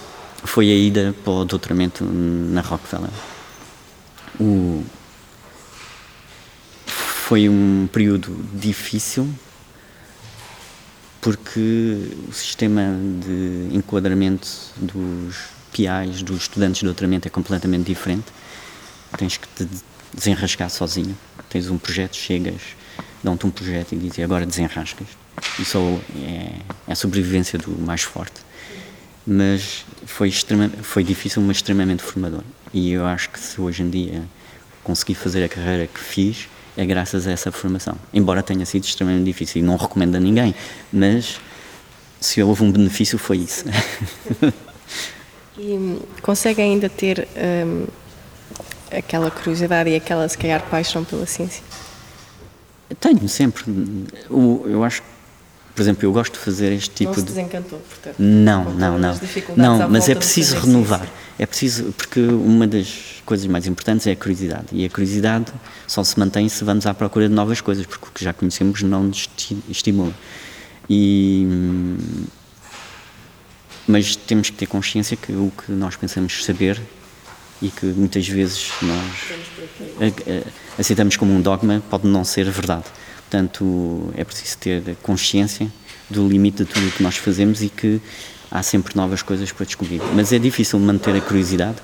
foi 0.44 0.70
a 0.70 0.74
ida 0.74 1.14
para 1.22 1.32
o 1.32 1.44
doutoramento 1.44 2.04
na 2.04 2.62
Rockefeller. 2.62 3.10
O... 4.40 4.82
Foi 6.86 7.48
um 7.48 7.88
período 7.92 8.34
difícil 8.54 9.32
porque 11.20 12.10
o 12.28 12.32
sistema 12.32 12.82
de 13.24 13.76
enquadramento 13.76 14.48
dos 14.76 15.36
PIs, 15.70 16.22
dos 16.22 16.42
estudantes 16.42 16.80
de 16.80 16.86
doutoramento, 16.86 17.28
é 17.28 17.30
completamente 17.30 17.86
diferente. 17.86 18.26
Tens 19.18 19.36
que 19.36 19.46
te 19.48 19.68
desenrascar 20.14 20.70
sozinho. 20.70 21.16
Tens 21.48 21.68
um 21.68 21.78
projeto, 21.78 22.16
chegas, 22.16 22.60
dão-te 23.22 23.46
um 23.46 23.50
projeto 23.50 23.92
e 23.92 23.96
dizem 23.96 24.24
agora 24.24 24.46
desenrascas. 24.46 25.06
Isso 25.58 26.00
é, 26.16 26.52
é 26.88 26.92
a 26.92 26.94
sobrevivência 26.94 27.58
do 27.58 27.70
mais 27.80 28.02
forte. 28.02 28.40
Mas 29.26 29.84
foi, 30.06 30.28
extrema, 30.28 30.68
foi 30.82 31.04
difícil, 31.04 31.42
mas 31.42 31.58
extremamente 31.58 32.02
formador. 32.02 32.42
E 32.72 32.92
eu 32.92 33.06
acho 33.06 33.30
que 33.30 33.38
se 33.38 33.60
hoje 33.60 33.82
em 33.82 33.90
dia 33.90 34.22
consegui 34.82 35.14
fazer 35.14 35.44
a 35.44 35.48
carreira 35.48 35.86
que 35.86 36.00
fiz, 36.00 36.48
é 36.76 36.84
graças 36.86 37.26
a 37.26 37.32
essa 37.32 37.52
formação. 37.52 37.96
Embora 38.12 38.42
tenha 38.42 38.64
sido 38.64 38.84
extremamente 38.84 39.24
difícil 39.24 39.60
e 39.60 39.64
não 39.64 39.76
recomendo 39.76 40.16
a 40.16 40.20
ninguém, 40.20 40.54
mas 40.92 41.40
se 42.20 42.42
houve 42.42 42.62
um 42.62 42.72
benefício 42.72 43.18
foi 43.18 43.38
isso. 43.38 43.64
e 45.58 45.98
consegue 46.22 46.62
ainda 46.62 46.88
ter 46.88 47.26
hum, 47.66 47.86
aquela 48.90 49.30
curiosidade 49.30 49.90
e 49.90 49.96
aquela, 49.96 50.28
se 50.28 50.36
calhar, 50.36 50.62
paixão 50.70 51.04
pela 51.04 51.26
ciência? 51.26 51.62
Tenho 52.98 53.28
sempre. 53.28 53.64
O, 54.28 54.64
eu 54.66 54.82
acho 54.82 55.02
por 55.74 55.82
exemplo, 55.82 56.04
eu 56.04 56.12
gosto 56.12 56.34
de 56.34 56.40
fazer 56.40 56.72
este 56.72 56.90
tipo 56.90 57.10
não 57.10 57.14
se 57.14 57.22
de. 57.22 57.28
desencantou, 57.28 57.78
portanto. 57.78 58.16
Não, 58.18 58.64
não, 58.74 58.98
não. 58.98 59.18
Não, 59.56 59.88
mas 59.88 60.10
é 60.10 60.14
preciso 60.14 60.58
renovar. 60.58 61.08
É 61.38 61.46
preciso, 61.46 61.94
porque 61.96 62.20
uma 62.20 62.66
das 62.66 63.22
coisas 63.24 63.46
mais 63.46 63.66
importantes 63.66 64.06
é 64.06 64.10
a 64.10 64.16
curiosidade. 64.16 64.66
E 64.72 64.84
a 64.84 64.90
curiosidade 64.90 65.46
só 65.86 66.04
se 66.04 66.18
mantém 66.18 66.48
se 66.50 66.62
vamos 66.64 66.84
à 66.84 66.92
procura 66.92 67.28
de 67.28 67.34
novas 67.34 67.62
coisas, 67.62 67.86
porque 67.86 68.06
o 68.06 68.10
que 68.12 68.22
já 68.22 68.34
conhecemos 68.34 68.82
não 68.82 69.04
nos 69.04 69.30
estimula. 69.70 70.12
E. 70.88 71.46
Mas 73.86 74.16
temos 74.16 74.50
que 74.50 74.56
ter 74.56 74.66
consciência 74.66 75.16
que 75.16 75.32
o 75.32 75.50
que 75.50 75.72
nós 75.72 75.96
pensamos 75.96 76.44
saber 76.44 76.78
e 77.62 77.68
que 77.68 77.86
muitas 77.86 78.26
vezes 78.26 78.70
nós 78.82 80.12
aceitamos 80.78 81.16
como 81.16 81.32
um 81.32 81.40
dogma 81.40 81.82
pode 81.90 82.06
não 82.06 82.24
ser 82.24 82.50
verdade. 82.50 82.84
Portanto, 83.28 84.12
é 84.16 84.24
preciso 84.24 84.58
ter 84.58 84.96
consciência 85.02 85.70
do 86.08 86.26
limite 86.26 86.64
de 86.64 86.64
tudo 86.64 86.88
o 86.88 86.90
que 86.90 87.02
nós 87.02 87.16
fazemos 87.16 87.62
e 87.62 87.68
que 87.68 88.00
há 88.50 88.62
sempre 88.62 88.96
novas 88.96 89.22
coisas 89.22 89.52
para 89.52 89.64
descobrir. 89.64 90.00
Mas 90.14 90.32
é 90.32 90.38
difícil 90.38 90.78
manter 90.78 91.14
a 91.14 91.20
curiosidade 91.20 91.76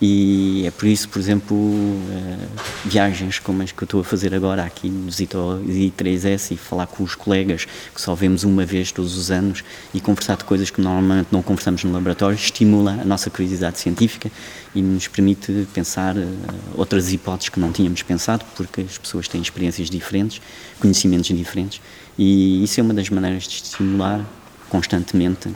e 0.00 0.64
é 0.66 0.70
por 0.70 0.86
isso, 0.86 1.08
por 1.08 1.18
exemplo, 1.18 1.56
uh, 1.56 2.48
viagens 2.84 3.38
como 3.38 3.62
as 3.62 3.72
que 3.72 3.82
eu 3.82 3.86
estou 3.86 4.00
a 4.00 4.04
fazer 4.04 4.34
agora 4.34 4.62
aqui 4.62 4.90
no 4.90 5.10
Zito 5.10 5.38
I3S 5.66 6.52
e 6.52 6.56
falar 6.56 6.86
com 6.86 7.02
os 7.02 7.14
colegas 7.14 7.64
que 7.94 8.00
só 8.00 8.14
vemos 8.14 8.44
uma 8.44 8.66
vez 8.66 8.92
todos 8.92 9.16
os 9.16 9.30
anos 9.30 9.64
e 9.94 10.00
conversar 10.00 10.36
de 10.36 10.44
coisas 10.44 10.68
que 10.68 10.82
normalmente 10.82 11.28
não 11.32 11.42
conversamos 11.42 11.82
no 11.82 11.92
laboratório 11.92 12.36
estimula 12.36 12.92
a 13.00 13.04
nossa 13.06 13.30
curiosidade 13.30 13.78
científica 13.78 14.30
e 14.74 14.82
nos 14.82 15.08
permite 15.08 15.66
pensar 15.72 16.14
uh, 16.14 16.26
outras 16.74 17.10
hipóteses 17.10 17.48
que 17.48 17.58
não 17.58 17.72
tínhamos 17.72 18.02
pensado 18.02 18.44
porque 18.54 18.82
as 18.82 18.98
pessoas 18.98 19.26
têm 19.28 19.40
experiências 19.40 19.88
diferentes, 19.88 20.42
conhecimentos 20.78 21.34
diferentes 21.34 21.80
e 22.18 22.62
isso 22.62 22.78
é 22.78 22.82
uma 22.82 22.92
das 22.92 23.08
maneiras 23.08 23.44
de 23.44 23.62
estimular 23.62 24.22
constantemente 24.68 25.48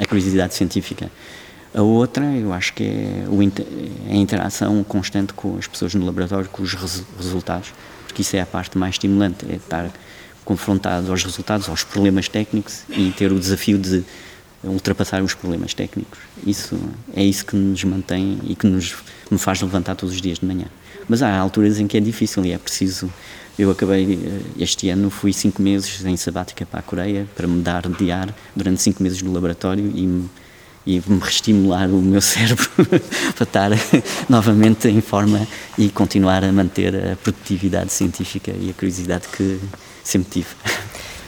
a 0.00 0.06
curiosidade 0.06 0.54
científica. 0.54 1.10
A 1.74 1.80
outra, 1.80 2.24
eu 2.36 2.52
acho 2.52 2.74
que 2.74 2.84
é 2.84 3.24
a 4.10 4.14
interação 4.14 4.84
constante 4.84 5.32
com 5.32 5.56
as 5.56 5.66
pessoas 5.66 5.94
no 5.94 6.04
laboratório, 6.04 6.48
com 6.50 6.62
os 6.62 6.74
resultados, 6.74 7.72
porque 8.04 8.20
isso 8.20 8.36
é 8.36 8.42
a 8.42 8.46
parte 8.46 8.76
mais 8.76 8.96
estimulante, 8.96 9.46
é 9.48 9.56
estar 9.56 9.90
confrontado 10.44 11.10
aos 11.10 11.24
resultados, 11.24 11.68
aos 11.70 11.82
problemas 11.82 12.28
técnicos 12.28 12.82
e 12.90 13.10
ter 13.12 13.32
o 13.32 13.38
desafio 13.38 13.78
de 13.78 14.04
ultrapassar 14.62 15.22
os 15.22 15.32
problemas 15.32 15.72
técnicos. 15.72 16.18
Isso 16.46 16.78
é 17.14 17.24
isso 17.24 17.46
que 17.46 17.56
nos 17.56 17.82
mantém 17.84 18.38
e 18.44 18.54
que 18.54 18.66
nos 18.66 18.94
me 19.30 19.38
faz 19.38 19.62
levantar 19.62 19.94
todos 19.94 20.14
os 20.14 20.20
dias 20.20 20.40
de 20.40 20.46
manhã. 20.46 20.66
Mas 21.08 21.22
há 21.22 21.34
alturas 21.36 21.80
em 21.80 21.86
que 21.86 21.96
é 21.96 22.00
difícil 22.00 22.44
e 22.44 22.52
é 22.52 22.58
preciso. 22.58 23.10
Eu 23.58 23.70
acabei 23.70 24.14
eh, 24.14 24.40
este 24.58 24.88
ano 24.88 25.10
fui 25.10 25.32
cinco 25.32 25.60
meses 25.60 26.04
em 26.04 26.16
sabática 26.16 26.64
para 26.64 26.80
a 26.80 26.82
Coreia 26.82 27.26
para 27.34 27.46
me 27.46 27.62
dar 27.62 27.88
de 27.88 28.10
ar 28.10 28.34
durante 28.54 28.80
cinco 28.82 29.02
meses 29.02 29.20
no 29.20 29.32
laboratório 29.32 29.90
e 29.94 30.24
e 30.86 31.02
me 31.06 31.18
reestimular 31.20 31.88
o 31.88 32.00
meu 32.00 32.20
cérebro 32.22 32.68
para 33.34 33.44
estar 33.44 33.70
novamente 34.28 34.88
em 34.88 35.00
forma 35.00 35.46
e 35.78 35.88
continuar 35.88 36.44
a 36.44 36.52
manter 36.52 37.12
a 37.12 37.16
produtividade 37.16 37.92
científica 37.92 38.52
e 38.58 38.70
a 38.70 38.72
curiosidade 38.74 39.28
que 39.28 39.60
sempre 40.02 40.30
tive. 40.30 40.48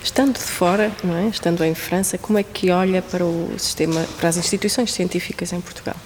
Estando 0.02 0.34
de 0.34 0.44
fora, 0.44 0.92
não 1.02 1.14
é? 1.16 1.28
estando 1.28 1.64
em 1.64 1.74
França, 1.74 2.18
como 2.18 2.38
é 2.38 2.42
que 2.42 2.70
olha 2.70 3.00
para 3.00 3.24
o 3.24 3.54
sistema, 3.58 4.04
para 4.18 4.28
as 4.28 4.36
instituições 4.36 4.92
científicas 4.92 5.52
em 5.52 5.60
Portugal? 5.60 5.96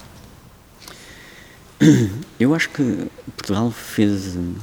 Eu 2.38 2.54
acho 2.54 2.70
que 2.70 3.08
Portugal 3.36 3.70
fez 3.72 4.36
um 4.36 4.54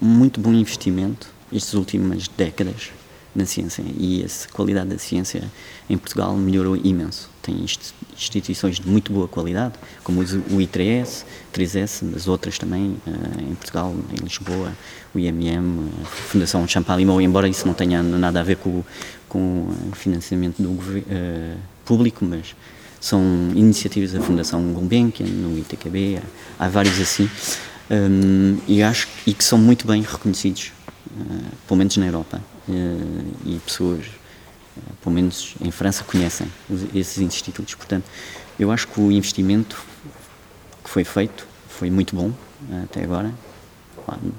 muito 0.00 0.40
bom 0.40 0.52
investimento 0.52 1.28
estas 1.52 1.74
últimas 1.74 2.28
décadas 2.28 2.90
na 3.36 3.44
ciência 3.44 3.84
e 3.98 4.24
a 4.24 4.52
qualidade 4.52 4.88
da 4.88 4.98
ciência 4.98 5.44
em 5.88 5.96
Portugal 5.96 6.36
melhorou 6.36 6.76
imenso. 6.76 7.30
Tem 7.42 7.64
instituições 8.14 8.80
de 8.80 8.88
muito 8.88 9.12
boa 9.12 9.28
qualidade, 9.28 9.74
como 10.02 10.20
o 10.20 10.56
I3S, 10.56 11.24
3S, 11.54 12.08
mas 12.12 12.26
outras 12.26 12.58
também 12.58 12.96
eh, 13.06 13.42
em 13.42 13.54
Portugal, 13.54 13.94
em 14.12 14.24
Lisboa, 14.24 14.72
o 15.14 15.18
IMM, 15.18 15.88
a 16.02 16.06
Fundação 16.06 16.66
Champalimau, 16.66 17.20
embora 17.20 17.48
isso 17.48 17.66
não 17.66 17.74
tenha 17.74 18.02
nada 18.02 18.40
a 18.40 18.42
ver 18.42 18.56
com, 18.56 18.82
com 19.28 19.68
o 19.90 19.94
financiamento 19.94 20.60
do 20.60 20.70
uh, 20.70 21.56
público, 21.84 22.24
mas 22.24 22.54
são 23.00 23.22
iniciativas 23.54 24.12
da 24.12 24.20
Fundação 24.20 24.72
Gulbenkian, 24.72 25.26
no 25.26 25.56
ITKB, 25.58 26.20
há 26.58 26.68
vários 26.68 27.00
assim, 27.00 27.30
um, 27.90 28.58
e 28.66 28.82
acho 28.82 29.08
e 29.26 29.32
que 29.32 29.44
são 29.44 29.58
muito 29.58 29.86
bem 29.86 30.02
reconhecidos, 30.02 30.72
uh, 31.12 31.56
pelo 31.66 31.78
menos 31.78 31.96
na 31.96 32.06
Europa, 32.06 32.42
e 33.44 33.58
pessoas, 33.64 34.06
uh, 34.06 34.80
pelo 35.02 35.14
menos 35.14 35.54
em 35.60 35.70
França, 35.70 36.04
conhecem 36.04 36.46
esses 36.94 37.18
institutos. 37.18 37.74
Portanto, 37.74 38.04
eu 38.58 38.70
acho 38.70 38.88
que 38.88 39.00
o 39.00 39.10
investimento 39.10 39.82
que 40.82 40.90
foi 40.90 41.04
feito 41.04 41.46
foi 41.68 41.90
muito 41.90 42.14
bom 42.14 42.32
até 42.84 43.02
agora. 43.02 43.32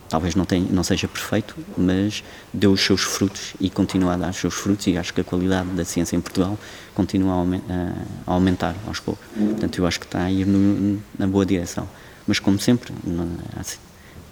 Talvez 0.08 0.34
não, 0.34 0.46
tenha, 0.46 0.66
não 0.72 0.82
seja 0.82 1.10
perfeito, 1.10 1.54
mas 1.78 2.24
deu 2.54 2.72
os 2.72 2.80
seus 2.80 3.02
frutos 3.02 3.54
e 3.60 3.70
continua 3.70 4.14
a 4.14 4.18
dar 4.18 4.30
os 4.30 4.38
seus 4.38 4.54
frutos. 4.54 4.88
E 4.88 4.98
acho 4.98 5.14
que 5.14 5.20
a 5.20 5.24
qualidade 5.26 5.68
da 5.72 5.84
ciência 5.84 6.16
em 6.16 6.22
Portugal 6.22 6.58
continua 6.96 7.34
a, 7.34 8.32
aumentar 8.34 8.76
aos 8.88 9.02
poucos. 9.02 9.26
Portanto, 9.36 9.78
eu 9.78 9.86
acho 9.86 10.00
que 10.00 10.06
está 10.06 10.24
a 10.24 10.32
ir 10.32 10.46
no, 10.46 11.02
na 11.20 11.28
boa 11.28 11.46
direção 11.46 11.88
mas 12.28 12.40
como 12.40 12.60
sempre, 12.60 12.94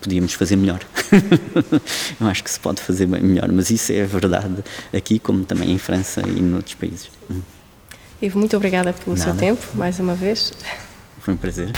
podíamos 0.05 0.33
fazer 0.33 0.55
melhor. 0.55 0.81
Eu 2.21 2.27
acho 2.27 2.43
que 2.43 2.51
se 2.51 2.59
pode 2.59 2.79
fazer 2.79 3.07
bem 3.07 3.21
melhor, 3.21 3.51
mas 3.51 3.71
isso 3.71 3.91
é 3.91 4.03
a 4.03 4.05
verdade 4.05 4.63
aqui, 4.95 5.17
como 5.17 5.43
também 5.43 5.71
em 5.71 5.79
França 5.79 6.21
e 6.21 6.41
noutros 6.41 6.75
países. 6.75 7.09
Hum. 7.29 7.41
Ivo, 8.21 8.39
muito 8.39 8.55
obrigada 8.55 8.93
pelo 8.93 9.17
Nada. 9.17 9.31
seu 9.31 9.39
tempo, 9.39 9.65
mais 9.73 9.99
uma 9.99 10.13
vez. 10.13 10.53
Foi 11.19 11.33
um 11.33 11.37
prazer. 11.37 11.71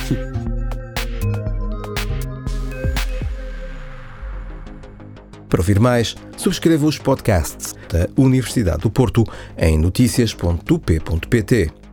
Para 5.49 5.61
ouvir 5.61 5.79
mais, 5.79 6.13
subscreva 6.35 6.85
os 6.85 6.97
podcasts 6.97 7.73
da 7.87 8.09
Universidade 8.21 8.79
do 8.79 8.91
Porto 8.91 9.23
em 9.57 9.77
notícias.up.pt. 9.77 11.86